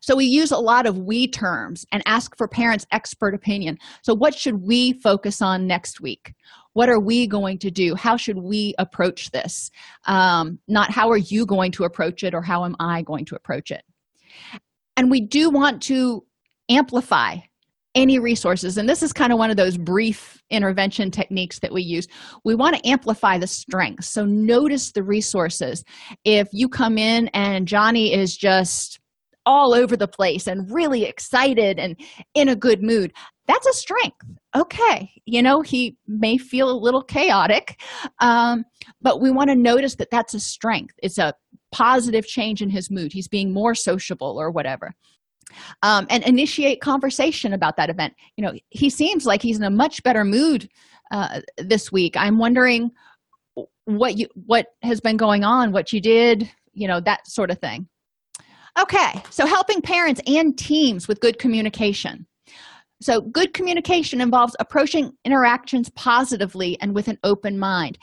[0.00, 3.78] So we use a lot of we terms and ask for parents expert opinion.
[4.02, 6.34] So what should we focus on next week
[6.76, 7.94] what are we going to do?
[7.94, 9.70] How should we approach this?
[10.04, 13.34] Um, not how are you going to approach it or how am i going to
[13.34, 13.82] approach it?
[14.98, 16.22] And we do want to
[16.68, 17.38] amplify
[17.94, 18.76] any resources.
[18.76, 22.08] And this is kind of one of those brief intervention techniques that we use.
[22.44, 25.82] We want to amplify the strengths so notice the resources.
[26.24, 29.00] If you come in and johnny is just
[29.46, 31.96] all over the place and really excited and
[32.34, 33.12] in a good mood.
[33.46, 34.26] That's a strength.
[34.54, 37.80] Okay you know he may feel a little chaotic
[38.20, 38.64] um,
[39.02, 40.94] but we want to notice that that's a strength.
[41.02, 41.34] It's a
[41.72, 43.12] positive change in his mood.
[43.12, 44.94] He's being more sociable or whatever.
[45.82, 48.14] Um, and initiate conversation about that event.
[48.36, 50.68] You know he seems like he's in a much better mood
[51.10, 52.16] uh, this week.
[52.16, 52.90] I'm wondering
[53.84, 57.58] what you what has been going on what you did you know that sort of
[57.60, 57.88] thing
[58.78, 62.26] okay so helping parents and teams with good communication.
[63.02, 67.98] So, good communication involves approaching interactions positively and with an open mind.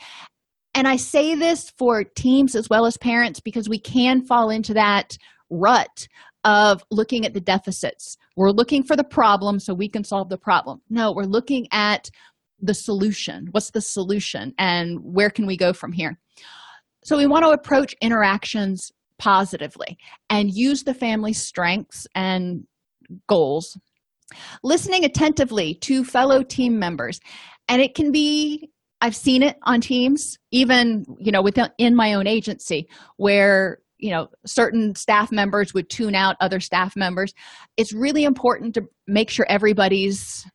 [0.74, 4.74] and i say this for teams as well as parents because we can fall into
[4.74, 5.16] that
[5.50, 6.08] rut
[6.44, 8.16] of looking at the deficits.
[8.36, 10.80] We're looking for the problem so we can solve the problem.
[10.90, 12.10] No we're looking at
[12.60, 13.48] the solution.
[13.50, 16.18] What's the solution and where can we go from here?
[17.04, 18.92] So we want to approach interactions
[19.24, 19.96] positively
[20.28, 22.66] and use the family's strengths and
[23.26, 23.78] goals.
[24.62, 27.20] Listening attentively to fellow team members.
[27.68, 32.14] And it can be i've seen it on teams even you know within in my
[32.14, 37.32] own agency where you know certain staff members would tune out other staff members.
[37.76, 40.46] It's really important to make sure everybody's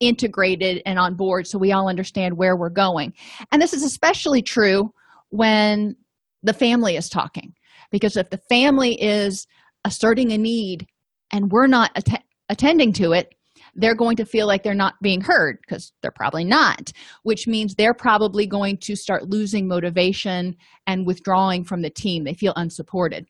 [0.00, 3.14] integrated and on board so we all understand where we're going.
[3.50, 4.92] And this is especially true
[5.30, 5.96] when
[6.42, 7.54] the family is talking
[7.96, 9.46] because if the family is
[9.86, 10.86] asserting a need
[11.32, 13.34] and we're not att- attending to it
[13.74, 17.74] they're going to feel like they're not being heard because they're probably not which means
[17.74, 20.54] they're probably going to start losing motivation
[20.86, 22.22] and withdrawing from the team.
[22.24, 23.26] They feel unsupported.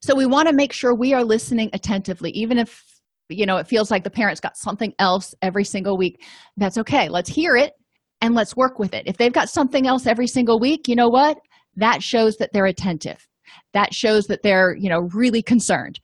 [0.00, 2.82] So we want to make sure we are listening attentively even if
[3.28, 6.24] you know it feels like the parents got something else every single week
[6.56, 7.10] that's okay.
[7.10, 7.74] Let's hear it
[8.22, 9.02] and let's work with it.
[9.06, 11.36] If they've got something else every single week you know what?
[11.76, 13.26] That shows that they're attentive
[13.74, 16.00] that shows that they're you know really concerned.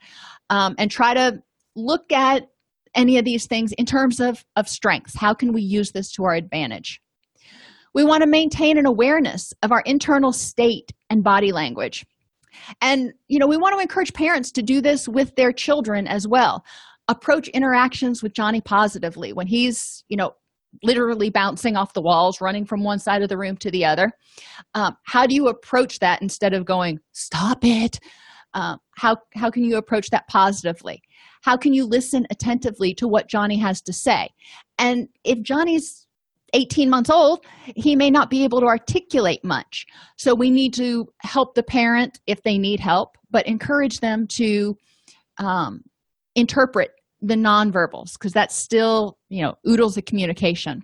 [0.50, 1.42] Um, and try to
[1.76, 2.48] look at
[2.94, 5.14] any of these things in terms of of strengths.
[5.14, 7.00] How can we use this to our advantage?
[7.94, 12.06] We want to maintain an awareness of our internal state and body language.
[12.80, 16.26] And you know we want to encourage parents to do this with their children as
[16.26, 16.64] well.
[17.08, 19.32] Approach interactions with johnny positively.
[19.32, 20.34] When he's you know
[20.82, 24.12] literally bouncing off the walls running from one side of the room to the other.
[24.74, 27.98] Um, how do you approach that instead of going stop it
[28.54, 31.02] um, how how can you approach that positively?
[31.42, 34.30] How can you listen attentively to what johnny has to say?
[34.78, 36.06] And if johnny's
[36.54, 37.44] 18 months old
[37.76, 39.84] he may not be able to articulate much.
[40.16, 44.76] So we need to help the parent if they need help but encourage them to
[45.36, 45.82] um,
[46.34, 50.82] interpret the nonverbals because that's still you know oodles of communication.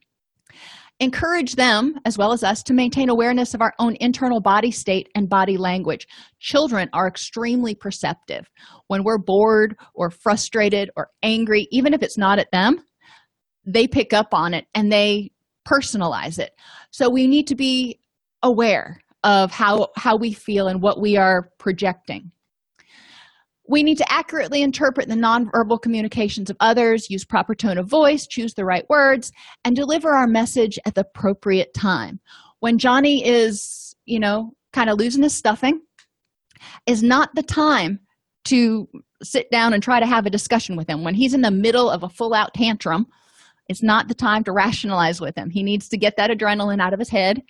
[1.01, 5.09] Encourage them as well as us to maintain awareness of our own internal body state
[5.17, 6.07] and body language.
[6.39, 8.49] Children are extremely perceptive.
[8.87, 12.81] When we're bored or frustrated or angry even if it's not at them
[13.67, 15.31] they pick up on it and they
[15.67, 16.53] personalize it.
[16.91, 17.99] So we need to be
[18.43, 22.31] aware of how how we feel and what we are projecting
[23.67, 28.27] we need to accurately interpret the nonverbal communications of others, use proper tone of voice,
[28.27, 29.33] choose the right words,
[29.65, 32.21] and deliver our message at the appropriate time.
[32.61, 35.81] When Johnny is, you know, kind of losing his stuffing,
[36.87, 38.01] is not the time
[38.45, 38.89] to
[39.23, 41.03] sit down and try to have a discussion with him.
[41.03, 43.07] When he's in the middle of a full out tantrum,
[43.69, 45.49] it's not the time to rationalize with him.
[45.49, 47.43] He needs to get that adrenaline out of his head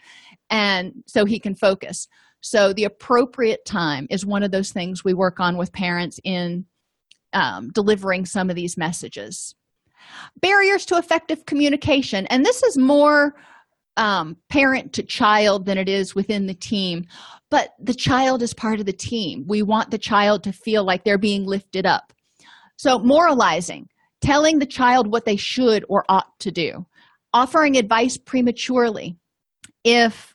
[0.50, 2.06] and so he can focus.
[2.46, 6.66] So, the appropriate time is one of those things we work on with parents in
[7.32, 9.54] um, delivering some of these messages.
[10.42, 13.34] Barriers to effective communication, and this is more
[13.96, 17.06] um, parent to child than it is within the team,
[17.50, 19.46] but the child is part of the team.
[19.48, 22.12] We want the child to feel like they're being lifted up.
[22.76, 23.88] So, moralizing,
[24.20, 26.84] telling the child what they should or ought to do,
[27.32, 29.16] offering advice prematurely.
[29.82, 30.33] If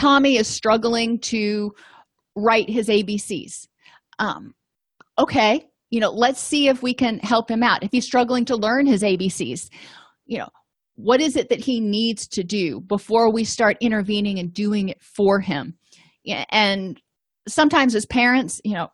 [0.00, 1.72] Tommy is struggling to
[2.34, 3.66] write his ABCs.
[4.18, 4.54] Um,
[5.18, 7.82] okay, you know, let's see if we can help him out.
[7.82, 9.68] If he's struggling to learn his ABCs,
[10.24, 10.48] you know,
[10.94, 15.02] what is it that he needs to do before we start intervening and doing it
[15.02, 15.76] for him?
[16.50, 16.98] And
[17.46, 18.90] sometimes as parents, you know,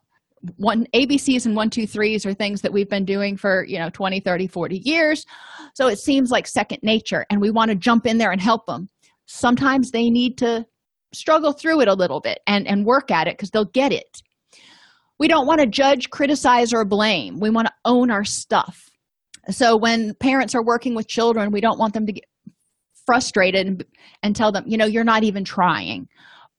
[0.57, 3.91] one abcs and one two threes are things that we've been doing for you know
[3.91, 5.27] 20 30 40 years
[5.75, 8.65] so it seems like second nature and we want to jump in there and help
[8.67, 8.89] them
[9.25, 10.65] sometimes they need to
[11.13, 14.23] struggle through it a little bit and and work at it because they'll get it.
[15.19, 17.41] We don't want to judge criticize or blame.
[17.41, 18.91] We want to own our stuff.
[19.51, 22.25] So when parents are working with children we don't want them to get
[23.07, 23.85] frustrated and,
[24.23, 26.09] and tell them you know you're not even trying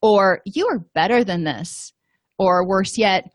[0.02, 1.92] or you are better than this
[2.38, 3.30] or worse yet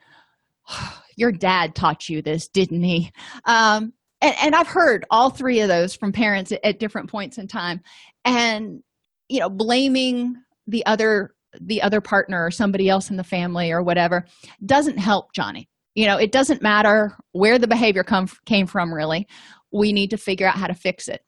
[1.17, 3.13] your dad taught you this didn't he?
[3.45, 7.39] Um, and, and i've heard all three of those from parents at, at different points
[7.39, 7.81] in time.
[8.25, 8.83] And
[9.29, 10.37] you know blaming
[10.67, 14.25] the other the other partner or somebody else in the family or whatever
[14.65, 15.69] doesn't help johnny.
[15.95, 19.27] You know it doesn't matter where the behavior come came from really.
[19.73, 21.21] We need to figure out how to fix it.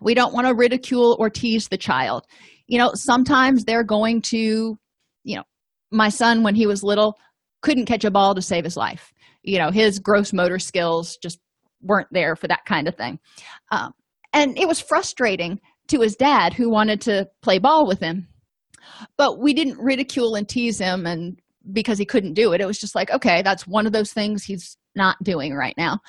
[0.00, 2.26] We don't want to ridicule or tease the child.
[2.66, 4.78] You know sometimes they're going to
[5.24, 5.44] you know
[5.90, 7.18] my son when he was little
[7.62, 9.12] couldn't catch a ball to save his life.
[9.42, 11.40] You know his gross motor skills just
[11.80, 13.18] weren't there for that kind of thing.
[13.72, 13.92] Um,
[14.32, 18.28] and it was frustrating to his dad who wanted to play ball with him
[19.16, 21.40] but we didn't ridicule and tease him and
[21.72, 24.42] because he couldn't do it it was just like okay that's one of those things
[24.42, 26.00] he's not doing right now.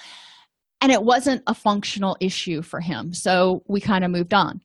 [0.82, 4.62] And it wasn't a functional issue for him so we kind of moved on.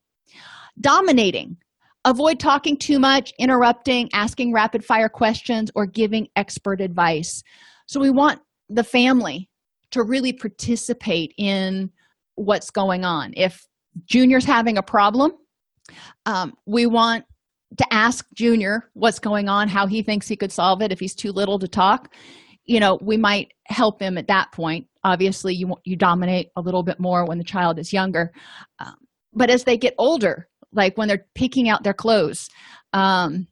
[0.81, 1.57] Dominating.
[2.05, 7.43] Avoid talking too much interrupting asking rapid fire questions or giving expert advice.
[7.87, 9.49] So we want the family
[9.91, 11.91] to really participate in
[12.35, 13.33] what's going on.
[13.37, 13.67] If
[14.07, 15.33] junior's having a problem
[16.27, 17.25] um, we want
[17.77, 21.15] to ask junior what's going on how he thinks he could solve it if he's
[21.15, 22.15] too little to talk.
[22.65, 24.87] You know we might help him at that point.
[25.05, 28.33] Obviously you you dominate a little bit more when the child is younger.
[28.79, 28.97] Um,
[29.33, 32.51] but as they get older like when they're picking out their clothes
[32.93, 33.47] um,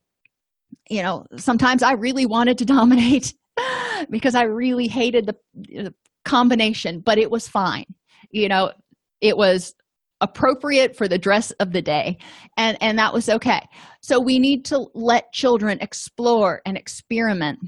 [0.91, 3.35] you know sometimes i really wanted to dominate
[4.11, 5.95] because i really hated the, the
[6.27, 7.87] combination but it was fine.
[8.31, 8.73] You know
[9.21, 9.75] it was
[10.21, 12.19] appropriate for the dress of the day.
[12.57, 13.61] And and that was okay.
[14.01, 17.59] So we need to let children explore and experiment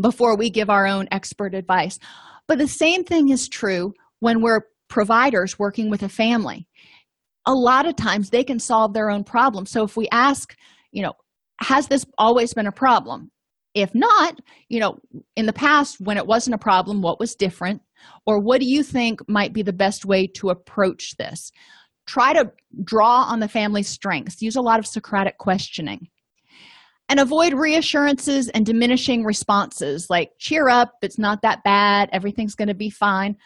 [0.00, 1.98] before we give our own expert advice.
[2.46, 6.66] But the same thing is true when we're providers working with a family.
[7.46, 9.64] A lot of times they can solve their own problem.
[9.66, 10.54] So if we ask
[10.92, 11.12] you know
[11.60, 13.30] has this always been a problem?
[13.74, 14.98] If not you know
[15.36, 17.80] in the past when it wasn't a problem what was different?
[18.26, 21.50] Or what do you think might be the best way to approach this
[22.08, 22.50] try to
[22.82, 26.08] draw on the family's strengths use a lot of socratic questioning
[27.08, 32.68] and avoid reassurances and diminishing responses like cheer up it's not that bad everything's going
[32.68, 33.36] to be fine.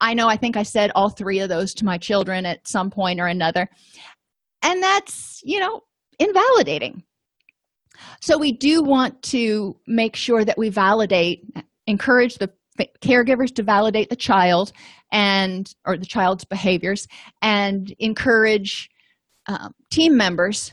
[0.00, 2.90] I know i think i said all three of those to my children at some
[2.90, 3.68] point or another
[4.62, 5.82] and that's you know
[6.18, 7.02] invalidating.
[8.20, 11.44] So we do want to make sure that we validate
[11.86, 12.50] encourage the
[13.02, 14.72] caregivers to validate the child
[15.12, 17.06] and or the child's behaviors
[17.40, 18.88] and encourage
[19.46, 20.72] um, team members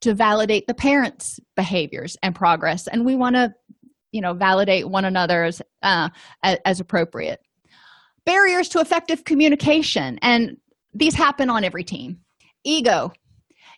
[0.00, 2.86] to validate the parents behaviors and progress.
[2.88, 3.54] And we want to
[4.12, 6.08] you know validate one another as, uh,
[6.42, 7.40] as, as appropriate.
[8.24, 10.56] Barriers to effective communication and
[10.94, 12.20] these happen on every team.
[12.64, 13.12] Ego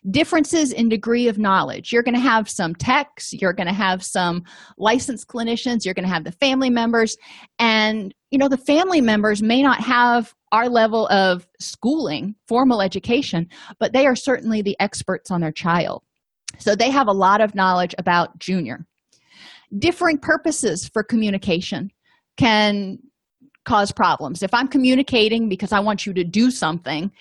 [0.09, 1.91] differences in degree of knowledge.
[1.91, 4.43] You're going to have some techs you're going to have some
[4.77, 7.17] licensed clinicians you're going to have the family members
[7.57, 13.47] and you know the family members may not have our level of schooling formal education
[13.79, 16.03] but they are certainly the experts on their child.
[16.57, 18.85] So they have a lot of knowledge about junior.
[19.77, 21.91] Differing purposes for communication
[22.37, 22.97] can
[23.65, 24.41] cause problems.
[24.41, 27.11] If i'm communicating because i want you to do something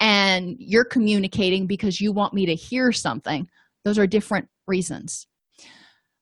[0.00, 3.48] and you're communicating because you want me to hear something.
[3.84, 5.26] Those are different reasons.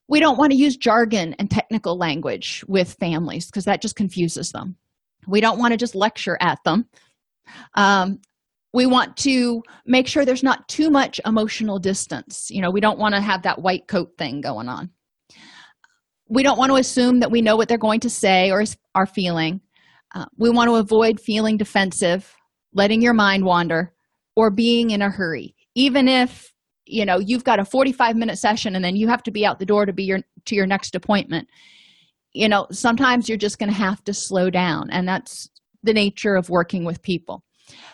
[0.08, 4.52] We don't want to use jargon and technical language with families because that just confuses
[4.52, 4.76] them.
[5.26, 6.88] We don't want to just lecture at them.
[7.74, 8.20] Um,
[8.72, 12.48] we want to make sure there's not too much emotional distance.
[12.50, 14.90] You know we don't want to have that white coat thing going on.
[16.28, 18.64] We don't want to assume that we know what they're going to say or
[18.94, 19.60] are feeling.
[20.14, 22.34] Uh, we want to avoid feeling defensive
[22.76, 23.92] letting your mind wander
[24.36, 25.56] or being in a hurry.
[25.74, 26.52] Even if
[26.84, 29.58] you know you've got a 45 minute session and then you have to be out
[29.58, 31.48] the door to be your to your next appointment
[32.32, 35.50] you know sometimes you're just going to have to slow down and that's
[35.86, 37.42] the nature of working with people.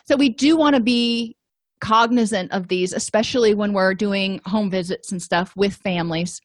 [0.05, 1.37] So we do want to be
[1.81, 6.41] cognizant of these especially when we're doing home visits and stuff with families.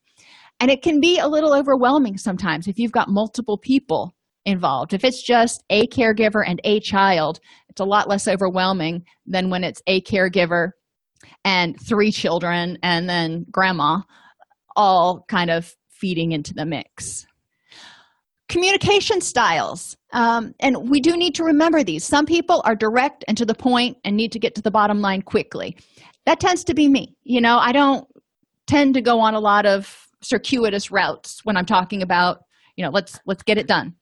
[0.59, 4.15] And it can be a little overwhelming sometimes if you've got multiple people
[4.45, 4.93] involved.
[4.93, 7.39] If it's just a caregiver and a child,
[7.77, 10.71] it's a lot less overwhelming than when it's a caregiver
[11.45, 13.99] and three children and then grandma
[14.75, 17.27] all kind of feeding into the mix.
[18.49, 19.95] Communication styles.
[20.11, 22.03] Um, and we do need to remember these.
[22.03, 24.99] Some people are direct and to the point and need to get to the bottom
[24.99, 25.77] line quickly.
[26.25, 27.15] That tends to be me.
[27.25, 28.07] You know, I don't
[28.65, 32.39] tend to go on a lot of circuitous routes when I'm talking about,
[32.75, 33.93] you know, let's let's get it done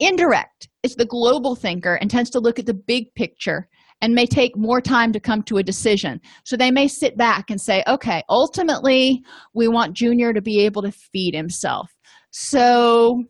[0.00, 3.68] Indirect is the global thinker and tends to look at the big picture
[4.00, 6.20] and may take more time to come to a decision.
[6.44, 9.22] So they may sit back and say, okay, ultimately,
[9.54, 11.90] we want Junior to be able to feed himself.
[12.30, 13.22] So,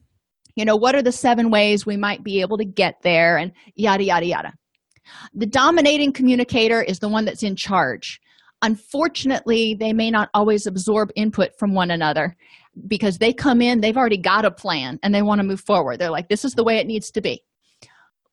[0.56, 3.36] you know, what are the seven ways we might be able to get there?
[3.36, 4.52] And yada, yada, yada.
[5.34, 8.18] The dominating communicator is the one that's in charge.
[8.62, 12.34] Unfortunately, they may not always absorb input from one another
[12.86, 15.98] because they come in they've already got a plan and they want to move forward.
[15.98, 17.42] They're like this is the way it needs to be.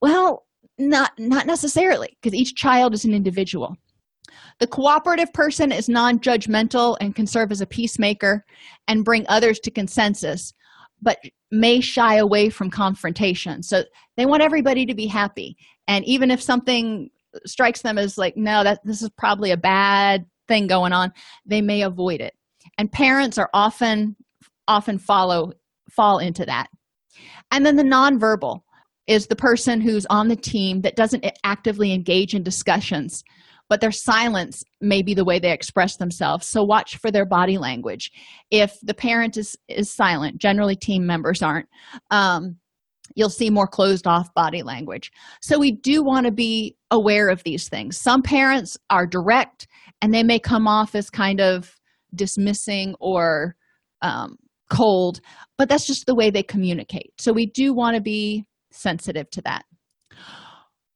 [0.02, 0.46] Well
[0.78, 3.76] not not necessarily because each child is an individual.
[4.60, 8.46] The cooperative person is non-judgmental and can serve as a peacemaker
[8.88, 10.54] and bring others to consensus
[11.02, 11.18] but
[11.52, 13.64] may shy away from confrontation.
[13.64, 13.84] So
[14.18, 15.58] they want everybody to be happy.
[15.88, 17.10] And even if something
[17.46, 21.14] strikes them as like no that this is probably a bad thing going on
[21.46, 22.34] they may avoid it.
[22.78, 24.16] And parents are often
[24.72, 25.52] often follow
[25.90, 26.68] fall into that.
[27.52, 28.62] And then the nonverbal
[29.08, 33.24] is the person who's on the team that doesn't actively engage in discussions
[33.72, 36.46] but their silence may be the way they express themselves.
[36.46, 38.12] So watch for their body language.
[38.52, 41.70] If the parent is is silent generally team members aren't
[42.10, 42.58] um,
[43.16, 45.10] you'll see more closed off body language.
[45.42, 47.96] So we do want to be aware of these things.
[47.96, 49.68] Some parents are direct
[50.02, 51.74] and they may come off as kind of
[52.14, 53.56] dismissing or
[54.02, 54.36] um,
[54.72, 55.20] cold
[55.62, 57.14] but that's just the way they communicate.
[57.20, 59.64] So we do want to be sensitive to that.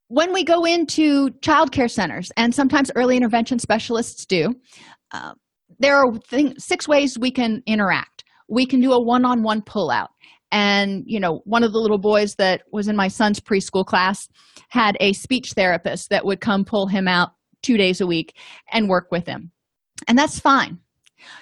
[0.08, 4.54] When we go into childcare centers and sometimes early intervention specialists do
[5.12, 5.34] uh,
[5.78, 6.06] there are
[6.58, 8.24] six ways we can interact.
[8.48, 10.10] We can do a one-on-one pull-out.
[10.50, 14.26] And you know one of the little boys that was in my son's preschool class
[14.68, 17.30] had a speech therapist that would come pull him out
[17.62, 18.36] two days a week
[18.72, 19.52] and work with him.
[20.08, 20.80] And that's fine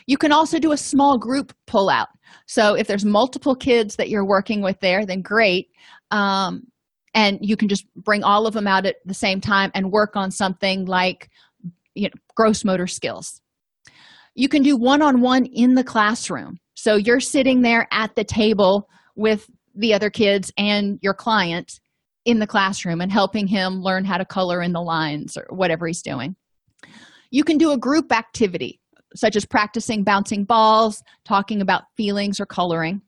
[0.06, 2.08] you can also do a small group pull out
[2.46, 5.68] so if there's multiple kids that you're working with there then great.
[6.10, 6.66] Um,
[7.14, 10.16] and you can just bring all of them out at the same time and work
[10.16, 11.30] on something like
[11.94, 13.40] you know gross motor skills.
[14.34, 16.58] You can do one-on-one in the classroom.
[16.74, 21.78] So you're sitting there at the table with the other kids and your client
[22.24, 25.86] in the classroom and helping him learn how to color in the lines or whatever
[25.86, 26.34] he's doing.
[27.30, 28.80] You can do a group activity
[29.14, 33.00] such as practicing bouncing balls talking about feelings or coloring.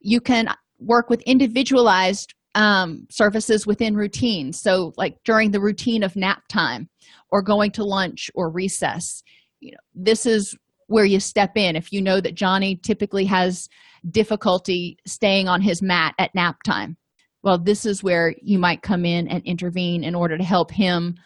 [0.00, 4.60] You can work with individualized um, services within routines.
[4.60, 6.88] So like during the routine of nap time
[7.30, 9.22] or going to lunch or recess
[9.60, 10.56] you know this is
[10.88, 11.76] where you step in.
[11.76, 13.68] If you know that johnny typically has
[14.10, 16.96] difficulty staying on his mat at nap time
[17.42, 21.16] well this is where you might come in and intervene in order to help him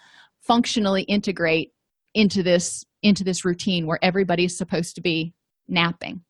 [0.41, 1.73] functionally integrate
[2.15, 5.33] into this into this routine where everybody's supposed to be
[5.69, 6.23] napping.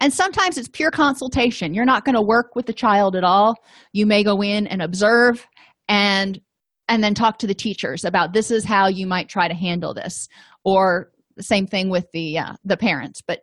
[0.00, 1.72] And sometimes it's pure consultation.
[1.72, 3.54] You're not going to work with the child at all.
[3.92, 5.46] You may go in and observe
[5.88, 6.40] and
[6.88, 9.92] and then talk to the teachers about this is how you might try to handle
[9.94, 10.28] this.
[10.64, 13.22] Or the same thing with the uh, the parents.
[13.26, 13.40] But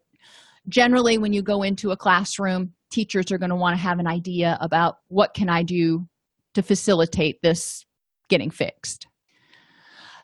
[0.69, 4.07] generally when you go into a classroom teachers are going to want to have an
[4.07, 6.07] idea about what can i do
[6.53, 7.85] to facilitate this
[8.29, 9.07] getting fixed?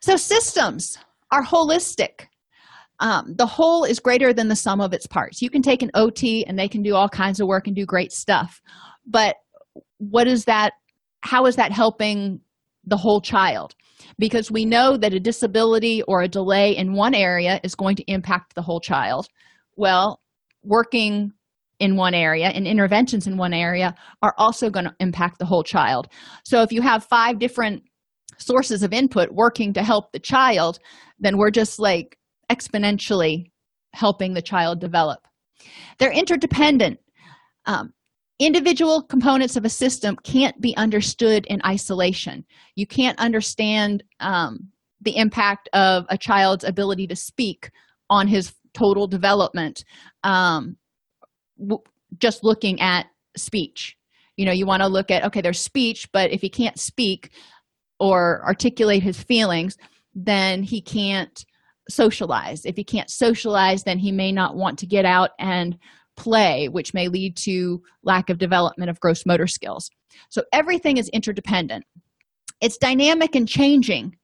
[0.02, 0.98] So systems
[1.32, 2.28] are holistic.
[3.00, 5.42] Um, the whole is greater than the sum of its parts.
[5.42, 7.86] You can take an ot and they can do all kinds of work and do
[7.86, 8.62] great stuff
[9.10, 9.36] but
[9.98, 10.74] what is that
[11.22, 12.40] how is that helping
[12.86, 13.76] the whole child?
[14.18, 18.04] Because we know that a disability or a delay in one area is going to
[18.04, 19.28] impact the whole child.
[19.76, 20.22] Well
[20.64, 21.34] working
[21.80, 25.64] in one area and interventions in one area are also going to impact the whole
[25.64, 26.08] child.
[26.44, 27.84] So if you have five different
[28.38, 30.80] sources of input working to help the child
[31.20, 32.18] then we're just like
[32.52, 33.52] exponentially
[33.94, 35.20] helping the child develop.
[35.98, 37.00] They're interdependent.
[37.66, 37.94] Um,
[38.40, 42.46] individual components of a system can't be understood in isolation.
[42.76, 44.70] You can't understand um,
[45.02, 47.70] the impact of a child's ability to speak
[48.10, 49.84] on his total development
[50.24, 50.78] um,
[51.60, 51.82] w-
[52.18, 53.96] just looking at speech.
[54.38, 57.30] You know you want to look at okay there's speech but if he can't speak
[58.00, 59.76] or articulate his feelings
[60.16, 61.46] then he can't
[61.90, 62.66] socialize.
[62.66, 65.78] If he can't socialize then he may not want to get out and
[66.16, 69.90] play which may lead to lack of development of gross motor skills.
[70.30, 71.86] So everything is interdependent.
[72.62, 74.18] It's dynamic and changing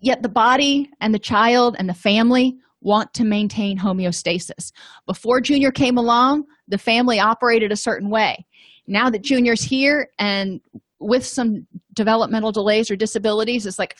[0.00, 4.72] yet the body and the child and the family want to maintain homeostasis.
[5.06, 8.46] Before junior came along the family operated a certain way.
[8.86, 10.60] Now that junior's here and
[10.98, 13.96] with some developmental delays or disabilities it's like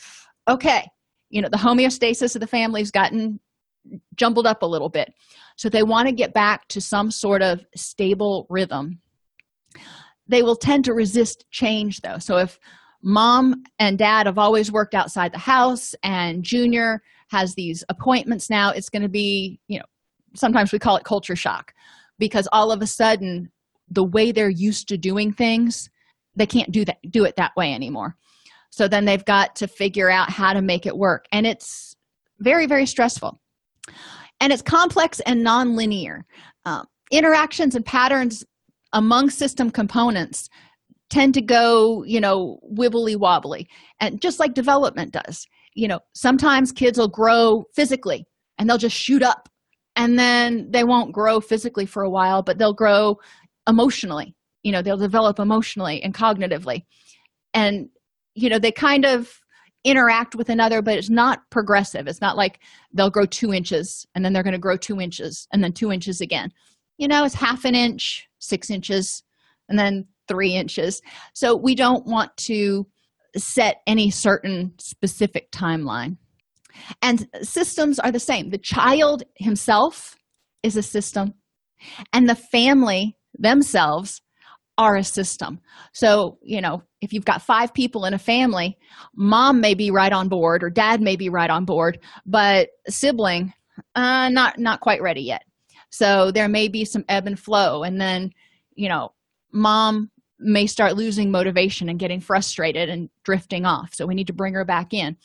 [0.47, 0.87] okay
[1.29, 3.39] you know the homeostasis of the family's gotten
[4.15, 5.13] jumbled up a little bit.
[5.55, 8.99] So they want to get back to some sort of stable rhythm.
[10.27, 12.17] They will tend to resist change though.
[12.17, 12.59] So if
[13.01, 18.71] mom and dad have always worked outside the house and junior has these appointments now
[18.71, 19.85] it's going to be you know
[20.35, 21.73] sometimes we call it culture shock
[22.17, 23.51] because all of a sudden
[23.89, 25.89] the way they're used to doing things
[26.35, 28.15] they can't do that do it that way anymore
[28.69, 31.25] so then they've got to figure out how to make it work.
[31.31, 31.95] And it's
[32.39, 33.39] very very stressful.
[34.39, 36.21] And it's complex and nonlinear.
[36.65, 38.45] Uh, interactions and patterns
[38.93, 40.49] among system components
[41.09, 43.67] tend to go you know wibbly wobbly.
[43.99, 45.47] And just like development does.
[45.73, 48.25] You know sometimes kids will grow physically
[48.57, 49.49] and they'll just shoot up.
[49.95, 53.17] And then they won't grow physically for a while but they'll grow
[53.67, 54.35] emotionally.
[54.63, 56.83] You know they'll develop emotionally and cognitively.
[57.53, 57.89] And
[58.37, 59.41] you know they kind of
[59.83, 62.07] interact with another but it's not progressive.
[62.07, 62.59] It's not like
[62.93, 65.91] they'll grow two inches and then they're going to grow two inches and then two
[65.91, 66.51] inches again.
[66.97, 69.23] You know it's half an inch six inches
[69.69, 71.01] and then three inches.
[71.33, 72.87] So we don't want to
[73.35, 76.17] set any certain specific timeline.
[77.01, 78.49] And systems are the same.
[78.49, 80.15] The child himself
[80.63, 81.33] is a system
[82.13, 84.21] and the family themselves
[84.77, 85.59] are a system.
[85.93, 88.77] So you know if you've got five people in a family
[89.15, 93.53] mom may be right on board or dad may be right on board but sibling
[93.95, 95.43] uh not not quite ready yet.
[95.89, 98.31] So there may be some ebb and flow and then
[98.75, 99.13] you know
[99.51, 103.93] mom may start losing motivation and getting frustrated and drifting off.
[103.93, 105.17] So we need to bring her back in.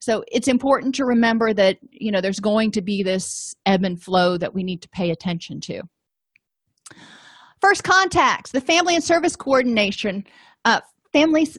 [0.00, 4.00] So it's important to remember that you know there's going to be this ebb and
[4.00, 5.82] flow that we need to pay attention to.
[7.60, 10.24] First contacts the family and service coordination
[10.64, 10.80] uh,
[11.12, 11.58] families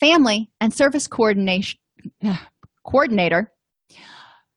[0.00, 1.78] family and service coordination
[2.24, 2.36] uh,
[2.84, 3.52] coordinator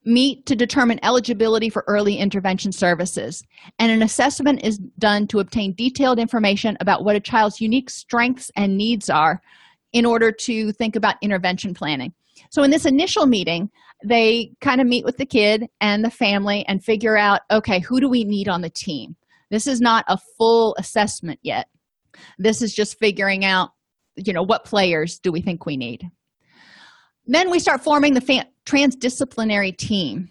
[0.04, 3.42] meet to determine eligibility for early intervention services.
[3.80, 8.50] And an assessment is done to obtain detailed information about what a child's unique strengths
[8.56, 9.42] and needs are
[9.92, 12.14] in order to think about intervention planning.
[12.50, 13.70] So in this initial meeting
[14.04, 17.98] they kind of meet with the kid and the family and figure out okay who
[17.98, 19.16] do we need on the team?
[19.50, 21.66] This is not a full assessment yet.
[22.38, 23.70] This is just figuring out
[24.16, 26.02] you know what players do we think we need?
[27.26, 30.30] Then we start forming the transdisciplinary team.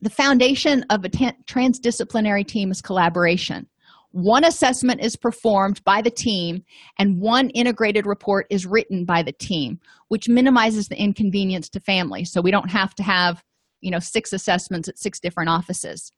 [0.00, 3.66] The foundation of a t- transdisciplinary team is collaboration.
[4.12, 6.64] One assessment is performed by the team
[6.98, 9.78] and one integrated report is written by the team
[10.08, 13.44] which minimizes the inconvenience to families so we don't have to have
[13.80, 16.12] you know six assessments at six different offices.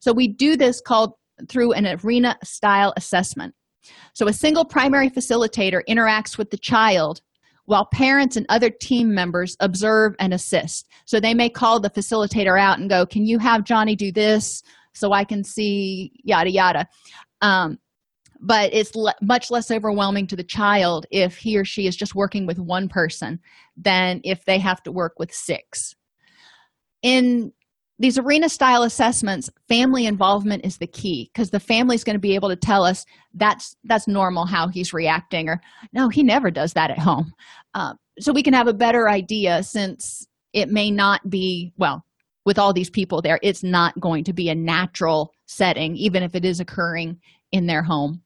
[0.00, 1.12] So we do this called
[1.48, 3.54] through an arena style assessment
[4.12, 7.20] so a single primary facilitator interacts with the child
[7.66, 10.88] while parents and other team members observe and assist.
[11.04, 14.62] So they may call the facilitator out and go can you have johnny do this
[14.94, 16.88] so i can see yada yada?
[17.42, 17.78] Um,
[18.40, 22.14] but it's le- much less overwhelming to the child if he or she is just
[22.14, 23.40] working with one person
[23.76, 25.94] than if they have to work with six.
[27.02, 27.52] In
[27.98, 32.20] these arena style assessments family involvement is the key because the family is going to
[32.20, 35.60] be able to tell us that's that's normal how he's reacting or
[35.92, 37.32] no he never does that at home.
[37.74, 42.04] Uh, so we can have a better idea since it may not be well
[42.44, 46.34] with all these people there it's not going to be a natural setting even if
[46.34, 47.18] it is occurring
[47.52, 48.22] in their home.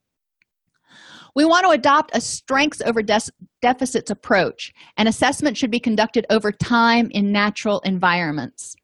[1.37, 3.21] We want to adopt a strengths over de-
[3.63, 4.73] deficits approach.
[4.97, 8.75] And assessment should be conducted over time in natural environments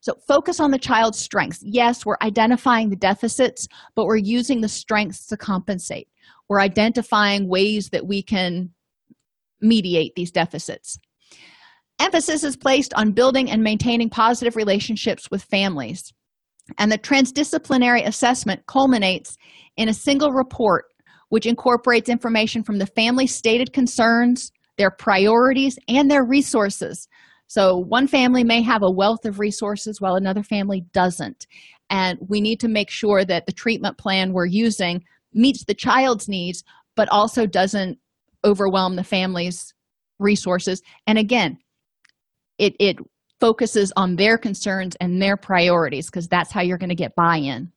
[0.00, 1.60] so focus on the child's strengths.
[1.62, 6.08] Yes, we're identifying the deficits, but we're using the strengths to compensate.
[6.48, 8.70] We're identifying ways that we can
[9.60, 10.98] mediate these deficits.
[12.00, 16.12] Emphasis is placed on building and maintaining positive relationships with families.
[16.78, 19.36] And the transdisciplinary assessment culminates
[19.76, 20.84] in a single report
[21.30, 27.06] which incorporates information from the family's stated concerns, their priorities, and their resources
[27.48, 31.46] so one family may have a wealth of resources while another family doesn't.
[31.90, 36.28] And we need to make sure that the treatment plan we're using meets the child's
[36.28, 36.62] needs,
[36.94, 37.98] but also doesn't
[38.44, 39.72] overwhelm the family's
[40.18, 40.82] resources.
[41.06, 41.58] And again,
[42.58, 42.98] it, it
[43.40, 47.38] focuses on their concerns and their priorities because that's how you're going to get buy
[47.38, 47.72] in.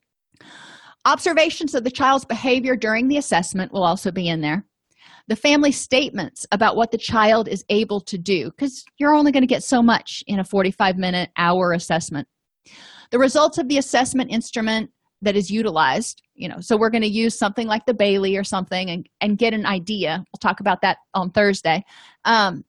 [1.05, 4.65] Observations of the child's behavior during the assessment will also be in there
[5.27, 9.43] the family statements about what the child is able to do because you're only going
[9.43, 12.27] to get so much in a 45 minute hour assessment.
[13.11, 14.89] The results of the assessment instrument
[15.21, 18.43] that is utilized you know so we're going to use something like the Bayley or
[18.43, 20.17] something and, and get an idea.
[20.17, 21.83] We'll talk about that on thursday.
[22.25, 22.63] Um,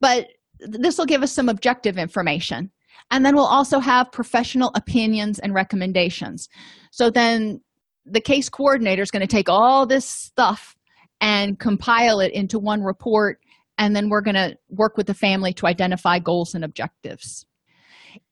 [0.00, 0.26] but
[0.58, 2.70] this will give us some objective information.
[3.10, 6.48] And then we'll also have professional opinions and recommendations.
[6.90, 7.60] So then
[8.04, 10.74] the case coordinator is going to take all this stuff
[11.20, 13.40] and compile it into one report
[13.78, 17.46] and then we're going to work with the family to identify goals and objectives.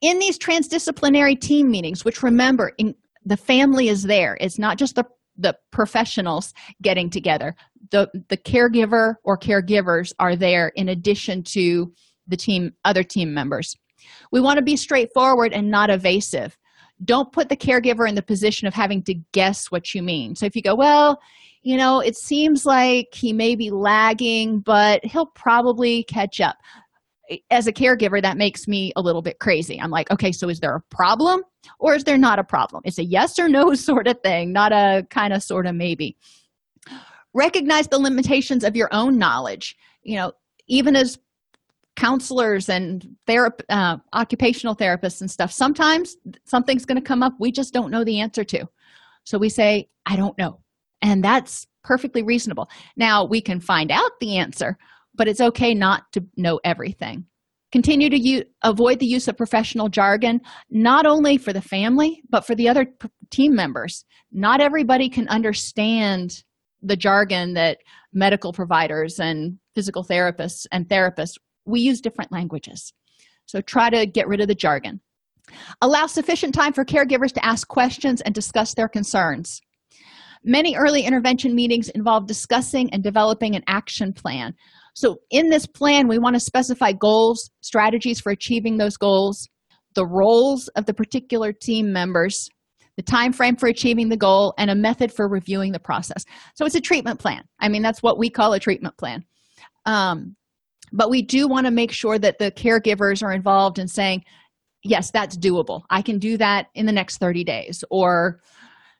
[0.00, 4.36] In these transdisciplinary team meetings which remember in, the family is there.
[4.40, 5.04] It's not just the
[5.38, 7.54] the professionals getting together.
[7.90, 11.92] The the caregiver or caregivers are there in addition to
[12.26, 13.76] the team other team members.
[14.32, 16.56] We want to be straightforward and not evasive.
[17.04, 20.34] Don't put the caregiver in the position of having to guess what you mean.
[20.34, 21.20] So if you go well
[21.66, 26.54] you know, it seems like he may be lagging, but he'll probably catch up.
[27.50, 29.80] As a caregiver, that makes me a little bit crazy.
[29.80, 31.42] I'm like, okay, so is there a problem
[31.80, 32.82] or is there not a problem?
[32.84, 36.16] It's a yes or no sort of thing, not a kind of sort of maybe.
[37.34, 39.76] Recognize the limitations of your own knowledge.
[40.04, 40.34] You know,
[40.68, 41.18] even as
[41.96, 46.14] counselors and therap- uh, occupational therapists and stuff sometimes
[46.44, 48.66] something's going to come up we just don't know the answer to
[49.24, 50.60] so we say i don't know
[51.02, 52.68] and that's perfectly reasonable.
[52.96, 54.76] Now we can find out the answer
[55.16, 57.24] but it's okay not to know everything.
[57.72, 60.40] Continue to u- avoid the use of professional jargon
[60.70, 64.04] not only for the family but for the other p- team members.
[64.30, 66.44] Not everybody can understand
[66.82, 67.78] the jargon that
[68.12, 71.34] medical providers and physical therapists and therapists
[71.64, 72.92] we use different languages.
[73.46, 75.00] So try to get rid of the jargon.
[75.80, 79.60] Allow sufficient time for caregivers to ask questions and discuss their concerns
[80.46, 84.54] many early intervention meetings involve discussing and developing an action plan.
[84.94, 89.48] So in this plan we want to specify goals strategies for achieving those goals
[89.94, 92.48] the roles of the particular team members
[92.96, 96.24] the time frame for achieving the goal and a method for reviewing the process.
[96.54, 97.42] So it's a treatment plan.
[97.60, 99.24] I mean that's what we call a treatment plan.
[99.84, 100.36] Um,
[100.92, 104.24] but we do want to make sure that the caregivers are involved in saying
[104.84, 105.82] yes that's doable.
[105.90, 108.40] I can do that in the next 30 days or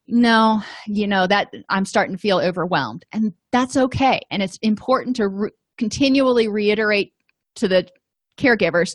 [0.09, 5.17] no you know that i'm starting to feel overwhelmed and that's okay and it's important
[5.17, 7.13] to re- continually reiterate
[7.55, 7.87] to the
[8.37, 8.95] caregivers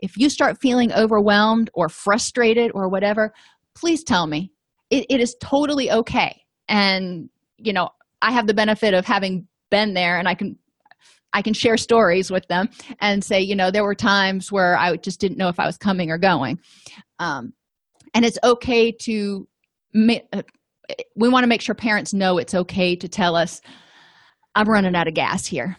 [0.00, 3.32] if you start feeling overwhelmed or frustrated or whatever
[3.74, 4.52] please tell me.
[4.90, 7.88] It, it is totally okay and you know
[8.20, 10.58] i have the benefit of having been there and i can
[11.32, 12.68] i can share stories with them
[13.00, 15.78] and say you know there were times where i just didn't know if i was
[15.78, 16.58] coming or going.
[17.18, 17.54] Um,
[18.14, 19.48] and it's okay to
[19.94, 23.60] we want to make sure parents know it's okay to tell us
[24.54, 25.76] i'm running out of gas here.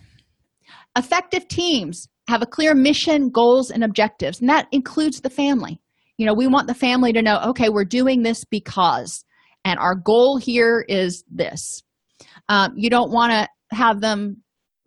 [0.97, 5.79] Effective teams have a clear mission goals and objectives and that includes the family.
[6.17, 9.23] You know we want the family to know okay we're doing this because
[9.65, 11.81] and our goal here is this.
[12.49, 14.43] Um, you don't want to have them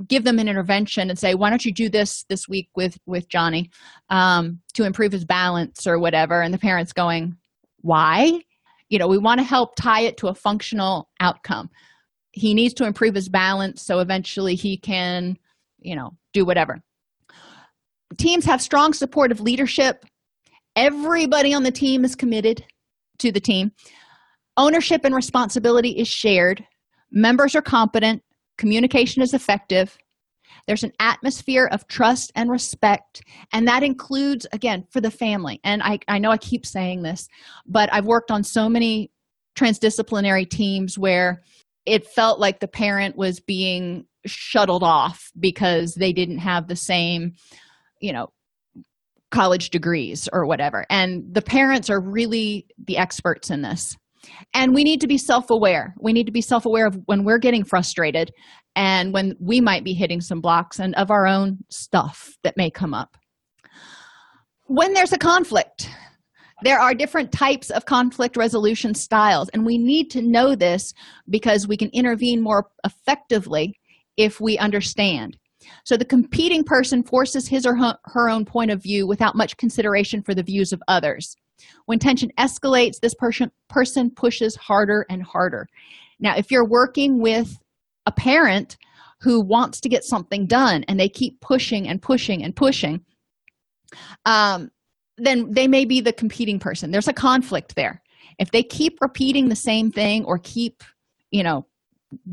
[0.07, 3.29] give them an intervention and say why don't you do this this week with with
[3.31, 3.71] johnny
[4.11, 6.41] um, to improve his balance or whatever?
[6.41, 7.37] And the parents going
[7.81, 8.41] why
[8.89, 11.71] you know we want to help tie it to a functional outcome.
[12.33, 15.37] He needs to improve his balance so eventually he can
[15.79, 16.83] you know do whatever.
[18.19, 20.05] Teams have strong supportive leadership.
[20.77, 22.65] Everybody on the team is committed
[23.19, 23.73] to the team.
[24.57, 26.65] Ownership and responsibility is shared.
[27.11, 28.23] Members are competent.
[28.59, 29.99] Communication is effective
[30.67, 35.61] there's an atmosphere of trust and respect and that includes again for the family.
[35.65, 37.29] And i, I know i keep saying this
[37.67, 39.11] but i've worked on so many
[39.59, 41.43] transdisciplinary teams where
[41.87, 47.35] it felt like the parent was being shuttled off because they didn't have the same
[48.01, 48.31] you know
[49.31, 50.87] college degrees or whatever.
[50.91, 53.97] And the parents are really the experts in this
[54.55, 55.95] and we need to be self-aware.
[55.99, 58.33] We need to be self-aware of when we're getting frustrated
[58.75, 62.71] and when we might be hitting some blocks and of our own stuff that may
[62.71, 63.17] come up.
[64.67, 65.89] When there's a conflict
[66.63, 69.49] there are different types of conflict resolution styles.
[69.51, 70.95] And we need to know this
[71.29, 73.79] because we can intervene more effectively
[74.17, 75.37] if we understand.
[75.85, 80.23] So the competing person forces his or her own point of view without much consideration
[80.23, 81.37] for the views of others
[81.87, 85.67] when tension escalates this person person pushes harder and harder.
[86.21, 87.59] Now if you're working with
[88.07, 88.77] a parent
[89.21, 93.05] who wants to get something done and they keep pushing and pushing and pushing
[94.25, 94.71] um,
[95.17, 96.91] then they may be the competing person.
[96.91, 98.03] There's a conflict there.
[98.39, 100.83] If they keep repeating the same thing or keep
[101.31, 101.67] you know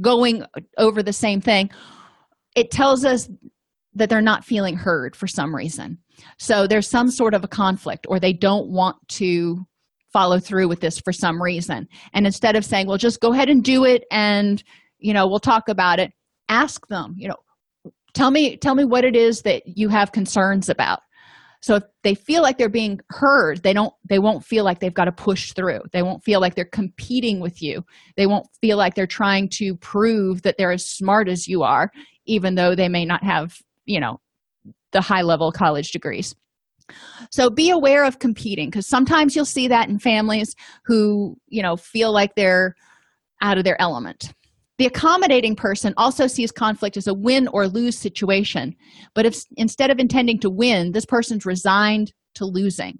[0.01, 0.45] going
[0.77, 1.69] over the same thing
[2.55, 3.29] it tells us
[3.95, 5.97] that they're not feeling heard for some reason
[6.37, 9.65] so there's some sort of a conflict or they don't want to
[10.11, 11.87] follow through with this for some reason.
[12.13, 14.63] And instead of saying well just go ahead and do it and
[14.99, 16.11] you know we'll talk about it
[16.49, 17.37] ask them you know
[18.13, 20.99] tell me tell me what it is that you have concerns about.
[21.61, 24.93] So if they feel like they're being heard they don't they won't feel like they've
[24.93, 25.81] got to push through.
[25.91, 27.83] They won't feel like they're competing with you.
[28.15, 31.91] They won't feel like they're trying to prove that they're as smart as you are
[32.25, 34.19] even though they may not have you know
[34.93, 36.33] the high level college degrees.
[37.31, 41.75] So be aware of competing because sometimes you'll see that in families who you know
[41.75, 42.75] feel like they're
[43.41, 44.33] out of their element.
[44.79, 48.75] The accommodating person also sees conflict as a win or lose situation
[49.13, 52.99] but if instead of intending to win this person's resigned to losing.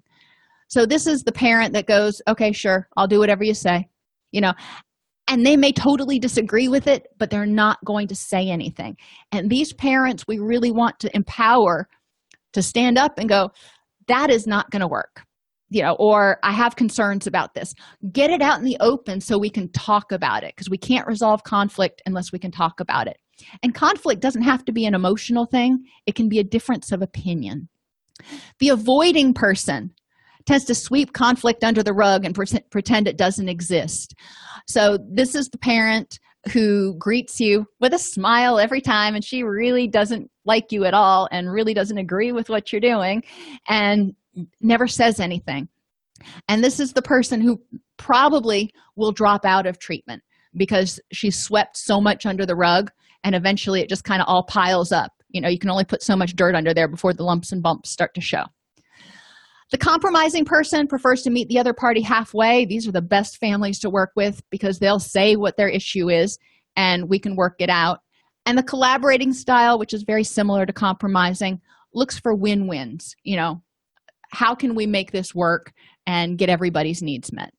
[0.68, 3.88] So this is the parent that goes okay sure i'll do whatever you say.
[4.32, 4.54] You know
[5.28, 8.96] and they may totally disagree with it but they're not going to say anything.
[9.32, 11.88] And these parents we really want to empower
[12.52, 13.50] to stand up and go
[14.06, 15.22] that is not going to work
[15.70, 17.74] you know or i have concerns about this.
[18.12, 21.06] Get it out in the open so we can talk about it because we can't
[21.06, 23.18] resolve conflict unless we can talk about it.
[23.62, 27.02] And conflict doesn't have to be an emotional thing, it can be a difference of
[27.02, 27.68] opinion.
[28.60, 29.90] The avoiding person
[30.46, 34.14] tends to sweep conflict under the rug and pre- pretend it doesn't exist.
[34.66, 36.18] So, this is the parent
[36.52, 40.94] who greets you with a smile every time, and she really doesn't like you at
[40.94, 43.22] all and really doesn't agree with what you're doing
[43.68, 44.14] and
[44.60, 45.68] never says anything.
[46.48, 47.60] And this is the person who
[47.96, 50.22] probably will drop out of treatment
[50.56, 52.90] because she's swept so much under the rug
[53.24, 55.12] and eventually it just kind of all piles up.
[55.30, 57.62] You know, you can only put so much dirt under there before the lumps and
[57.62, 58.44] bumps start to show.
[59.74, 62.64] The compromising person prefers to meet the other party halfway.
[62.64, 66.38] These are the best families to work with because they'll say what their issue is
[66.76, 67.98] and we can work it out.
[68.46, 71.60] And the collaborating style, which is very similar to compromising,
[71.92, 73.16] looks for win wins.
[73.24, 73.62] You know,
[74.28, 75.72] how can we make this work
[76.06, 77.52] and get everybody's needs met?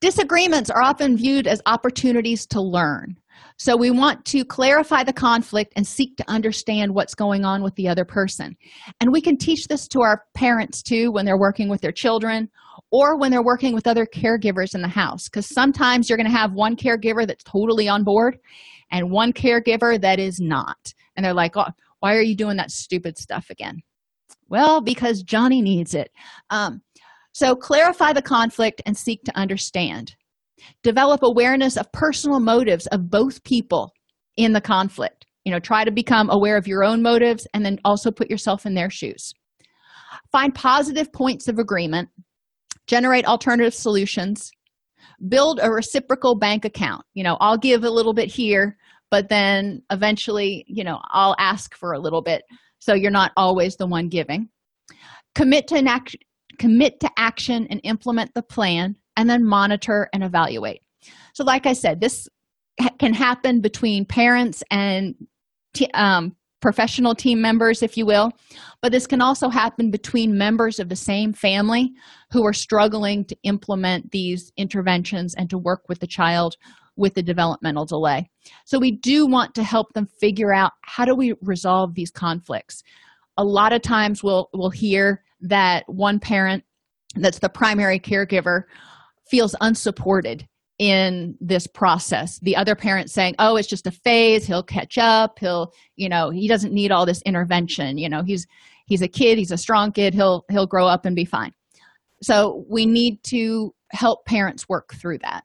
[0.00, 3.16] Disagreements are often viewed as opportunities to learn.
[3.56, 7.74] So we want to clarify the conflict and seek to understand what's going on with
[7.74, 8.56] the other person.
[9.00, 12.48] And we can teach this to our parents too when they're working with their children
[12.92, 15.28] or when they're working with other caregivers in the house.
[15.28, 18.38] Because sometimes you're going to have one caregiver that's totally on board
[18.92, 20.94] and one caregiver that is not.
[21.16, 21.66] And they're like, oh,
[22.00, 23.80] why are you doing that stupid stuff again?
[24.48, 26.10] Well, because Johnny needs it.
[26.50, 26.80] Um,
[27.32, 30.14] so clarify the conflict and seek to understand.
[30.82, 33.92] Develop awareness of personal motives of both people
[34.36, 35.26] in the conflict.
[35.44, 38.66] You know, try to become aware of your own motives and then also put yourself
[38.66, 39.32] in their shoes.
[40.30, 42.08] Find positive points of agreement,
[42.86, 44.50] generate alternative solutions,
[45.28, 47.02] build a reciprocal bank account.
[47.14, 48.76] You know, I'll give a little bit here,
[49.10, 52.42] but then eventually, you know, I'll ask for a little bit.
[52.78, 54.48] So you're not always the one giving.
[55.34, 56.16] Commit to an act,
[56.58, 60.80] commit to action and implement the plan and then monitor and evaluate.
[61.34, 62.26] So, like I said, this
[62.98, 65.14] can happen between parents and
[65.74, 68.30] t- um, professional team members, if you will,
[68.80, 71.92] but this can also happen between members of the same family
[72.32, 76.56] who are struggling to implement these interventions and to work with the child
[76.96, 78.30] with the developmental delay.
[78.64, 82.84] So, we do want to help them figure out how do we resolve these conflicts.
[83.36, 86.62] A lot of times we'll, we'll hear that one parent
[87.14, 88.64] that's the primary caregiver
[89.30, 90.46] feels unsupported
[90.78, 92.38] in this process.
[92.40, 94.46] The other parent saying oh it's just a phase.
[94.46, 95.38] He'll catch up.
[95.38, 97.98] He'll you know he doesn't need all this intervention.
[97.98, 98.46] You know he's
[98.86, 99.38] he's a kid.
[99.38, 100.14] He's a strong kid.
[100.14, 101.52] He'll he'll grow up and be fine.
[102.22, 105.44] So we need to help parents work through that.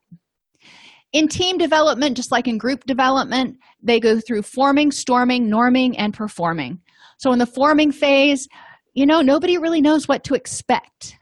[1.13, 6.13] In team development just like in group development they go through forming storming norming and
[6.13, 6.79] performing.
[7.17, 8.47] So in the forming phase
[8.93, 11.17] you know nobody really knows what to expect.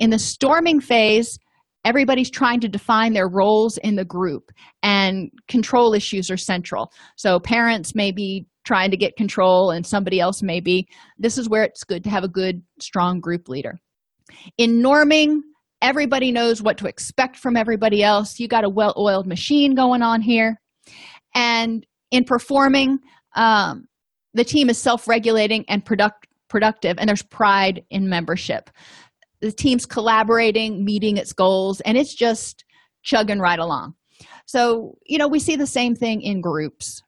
[0.00, 1.38] In the storming phase
[1.86, 4.50] everybody's trying to define their roles in the group
[4.82, 6.92] and control issues are central.
[7.16, 10.88] So parents may be trying to get control and somebody else may be.
[11.16, 13.78] This is where it's good to have a good strong group leader.
[14.58, 15.40] In norming
[15.82, 18.40] everybody knows what to expect from everybody else.
[18.40, 20.60] You got a well-oiled machine going on here.
[21.34, 22.98] And in performing
[23.34, 23.86] um,
[24.34, 28.70] the team is self-regulating and product, productive and there's pride in membership
[29.46, 32.64] the team's collaborating meeting its goals and it's just
[33.02, 33.94] chugging right along.
[34.46, 37.02] So you know we see the same thing in groups.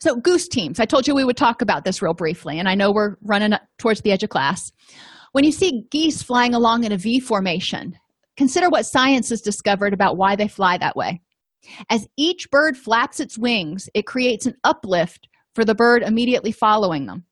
[0.00, 0.80] So goose teams.
[0.80, 3.58] I told you we would talk about this real briefly and i know we're running
[3.78, 4.70] towards the edge of class.
[5.32, 7.94] When you see geese flying along in a v formation
[8.36, 11.20] consider what science has discovered about why they fly that way.
[11.88, 17.06] As each bird flaps its wings it creates an uplift for the bird immediately following
[17.06, 17.24] them.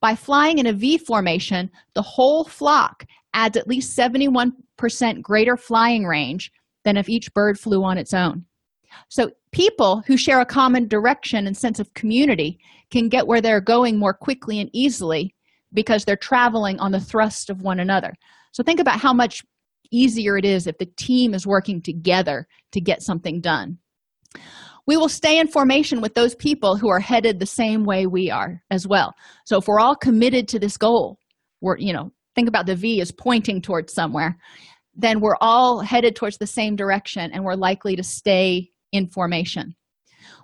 [0.00, 3.04] By flying in a V formation, the whole flock
[3.36, 6.50] adds at least 71% greater flying range
[6.84, 8.44] than if each bird flew on its own.
[9.08, 12.58] So, people who share a common direction and sense of community
[12.90, 15.34] can get where they're going more quickly and easily
[15.74, 18.14] because they're traveling on the thrust of one another.
[18.52, 19.42] So, think about how much
[19.92, 23.78] easier it is if the team is working together to get something done
[24.86, 28.30] we will stay in formation with those people who are headed the same way we
[28.30, 29.14] are as well
[29.44, 31.18] so if we're all committed to this goal
[31.60, 34.38] we're you know think about the v as pointing towards somewhere
[34.96, 39.74] then we're all headed towards the same direction and we're likely to stay in formation.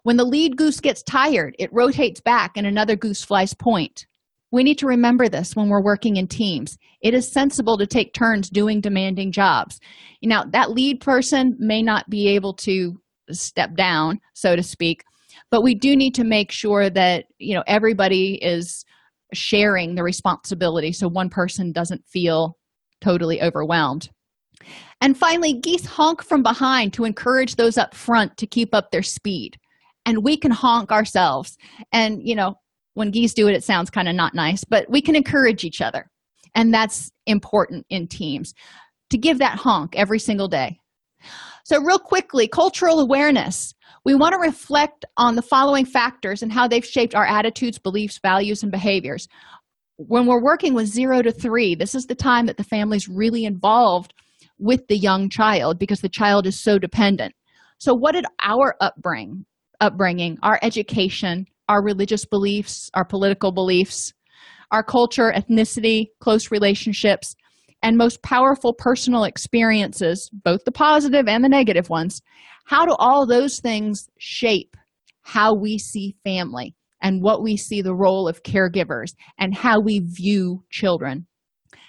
[0.03, 4.07] When the lead goose gets tired it rotates back and another goose flies point.
[4.51, 6.77] We need to remember this when we're working in teams.
[7.01, 9.81] It is sensible to take turns doing demanding jobs.
[10.23, 15.05] Now that lead person may not be able to step down so to speak
[15.51, 18.85] but we do need to make sure that you know everybody is
[19.33, 22.57] sharing the responsibility so one person doesn't feel
[23.01, 24.09] totally overwhelmed.
[25.01, 29.03] And finally geese honk from behind to encourage those up front to keep up their
[29.03, 29.57] speed.
[30.07, 31.57] And we can honk ourselves.
[31.93, 32.55] And you know
[32.95, 35.81] when geese do it it sounds kind of not nice but we can encourage each
[35.81, 36.11] other.
[36.55, 38.53] And that's important in teams
[39.11, 40.79] to give that honk every single day.
[41.65, 43.75] So real quickly cultural awareness
[44.05, 48.19] we want to reflect on the following factors and how they've shaped our attitudes beliefs
[48.21, 49.29] values and behaviors.
[49.97, 53.45] When we're working with zero to three this is the time that the family's really
[53.45, 54.15] involved
[54.59, 57.35] with the young child because the child is so dependent.
[57.79, 59.45] So what did our upbringing
[59.81, 64.13] upbringing our education our religious beliefs our political beliefs
[64.71, 67.35] our culture ethnicity close relationships
[67.83, 72.23] and most powerful personal experiences both the positive and the negative ones
[72.65, 74.77] how do all those things shape
[75.23, 80.01] how we see family and what we see the role of caregivers and how we
[80.01, 81.27] view children?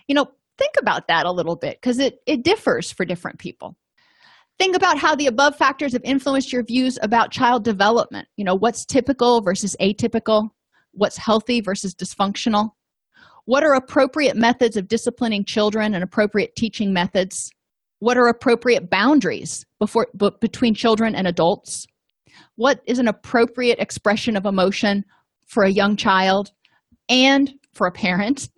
[0.07, 3.75] You know think about that a little bit because it, it differs for different people.
[4.59, 8.27] Think about how the above factors have influenced your views about child development.
[8.37, 10.49] You know what's typical versus atypical?
[10.91, 12.69] What's healthy versus dysfunctional?
[13.45, 17.49] What are appropriate methods of disciplining children and appropriate teaching methods
[18.03, 20.07] what are appropriate boundaries before
[20.41, 21.87] between children and adults?
[22.55, 25.05] What is an appropriate expression of emotion
[25.47, 26.51] for a young child
[27.07, 28.49] and for a parent?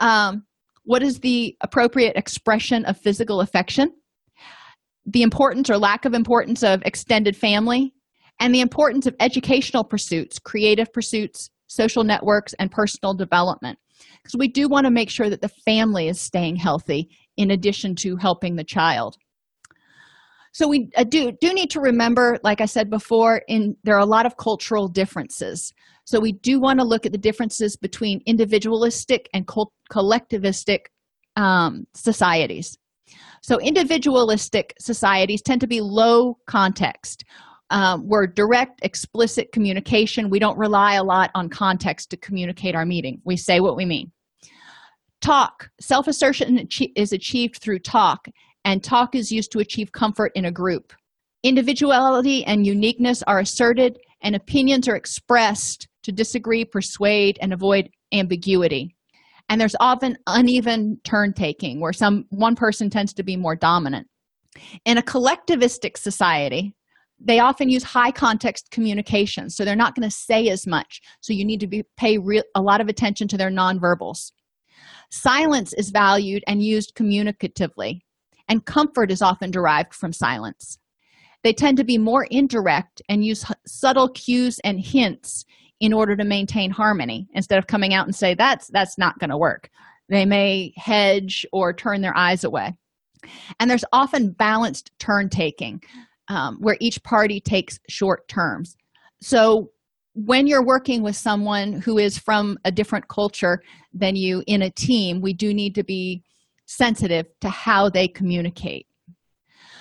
[0.00, 0.44] Um,
[0.84, 3.90] what is the appropriate expression of physical affection?
[5.06, 7.94] The importance or lack of importance of extended family?
[8.38, 13.78] And the importance of educational pursuits creative pursuits social networks and personal development.
[14.22, 17.94] Because we do want to make sure that the family is staying healthy in addition
[17.96, 19.16] to helping the child.
[20.52, 24.00] So we uh, do do need to remember like i said before in there are
[24.00, 25.72] a lot of cultural differences.
[26.04, 30.86] So we do want to look at the differences between individualistic and collectivistic
[31.36, 32.76] um, societies.
[33.42, 37.24] So individualistic societies tend to be low context
[37.70, 40.28] um, we're direct explicit communication.
[40.28, 43.20] We don't rely a lot on context to communicate our meeting.
[43.24, 44.10] We say what we mean
[45.20, 48.26] talk self-assertion is achieved through talk
[48.64, 50.92] and talk is used to achieve comfort in a group.
[51.42, 58.94] Individuality and uniqueness are asserted, and opinions are expressed to disagree, persuade, and avoid ambiguity.
[59.48, 64.06] And there's often uneven turn taking where some one person tends to be more dominant.
[64.84, 66.74] In a collectivistic society,
[67.18, 71.00] they often use high context communication, so they're not going to say as much.
[71.20, 74.32] So you need to be, pay real, a lot of attention to their nonverbals.
[75.10, 78.00] Silence is valued and used communicatively
[78.48, 80.78] and comfort is often derived from silence.
[81.42, 85.44] They tend to be more indirect and use subtle cues and hints
[85.80, 89.30] in order to maintain harmony instead of coming out and say that's that's not going
[89.30, 89.70] to work.
[90.08, 92.74] They may hedge or turn their eyes away.
[93.58, 95.80] And there's often balanced turn taking
[96.28, 98.76] um, where each party takes short terms.
[99.22, 99.70] So
[100.14, 104.70] when you're working with someone who is from a different culture than you in a
[104.70, 106.22] team, we do need to be
[106.66, 108.86] sensitive to how they communicate.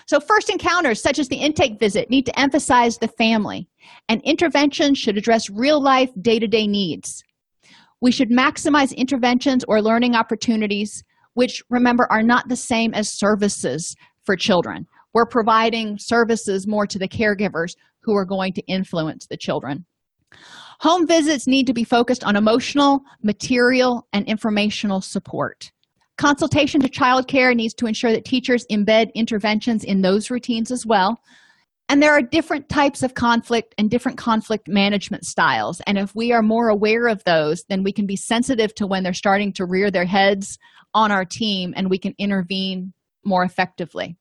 [0.07, 3.67] So, first encounters, such as the intake visit, need to emphasize the family,
[4.07, 7.23] and interventions should address real life, day to day needs.
[8.01, 11.03] We should maximize interventions or learning opportunities,
[11.34, 14.88] which remember are not the same as services for children.
[15.13, 19.86] We're providing services more to the caregivers who are going to influence the children.
[20.82, 25.71] Home visits need to be focused on emotional, material, and informational support.
[26.17, 30.86] Consultation to child care needs to ensure that teachers embed interventions in those routines as
[30.86, 31.19] well.
[31.89, 35.82] And there are different types of conflict and different conflict management styles.
[35.88, 39.03] And if we are more aware of those, then we can be sensitive to when
[39.03, 40.59] they're starting to rear their heads
[40.93, 42.93] on our team and we can intervene
[43.25, 44.18] more effectively.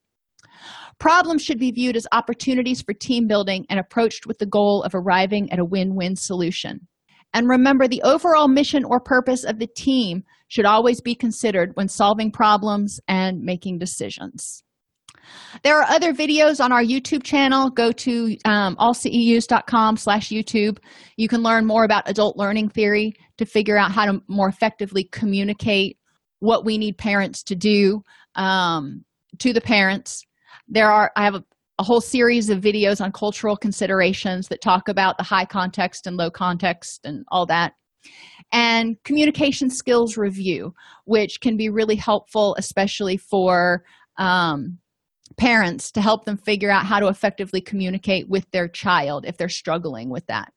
[0.98, 4.94] Problems should be viewed as opportunities for team building and approached with the goal of
[4.94, 6.86] arriving at a win win solution.
[7.34, 11.88] And remember, the overall mission or purpose of the team should always be considered when
[11.88, 14.62] solving problems and making decisions.
[15.62, 17.70] There are other videos on our YouTube channel.
[17.70, 20.78] Go to um, allceus.com slash YouTube.
[21.16, 25.04] You can learn more about adult learning theory to figure out how to more effectively
[25.04, 25.98] communicate
[26.40, 28.02] what we need parents to do
[28.36, 29.04] um,
[29.38, 30.24] to the parents.
[30.68, 31.44] There are, I have a,
[31.78, 36.16] a whole series of videos on cultural considerations that talk about the high context and
[36.16, 37.72] low context and all that
[38.52, 43.84] and communication skills review, which can be really helpful, especially for
[44.16, 44.78] um,
[45.36, 49.48] parents to help them figure out how to effectively communicate with their child if they're
[49.48, 50.52] struggling with that.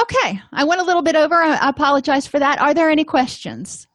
[0.00, 1.34] Okay, I went a little bit over.
[1.34, 2.60] I apologize for that.
[2.60, 3.86] Are there any questions?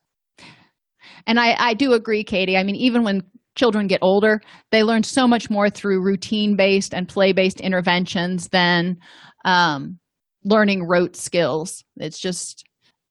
[1.26, 2.58] And I, I do agree, Katie.
[2.58, 3.24] I mean, even when
[3.56, 4.42] children get older,
[4.72, 8.98] they learn so much more through routine based and play based interventions than
[9.46, 10.00] um,
[10.44, 11.84] learning rote skills.
[11.98, 12.64] It's just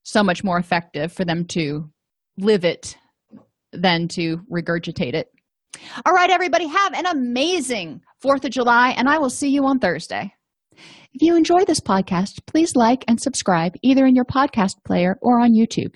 [0.03, 1.89] so much more effective for them to
[2.37, 2.97] live it
[3.73, 5.27] than to regurgitate it.
[6.05, 9.79] All right, everybody, have an amazing 4th of July, and I will see you on
[9.79, 10.33] Thursday.
[11.13, 15.39] If you enjoy this podcast, please like and subscribe either in your podcast player or
[15.39, 15.95] on YouTube.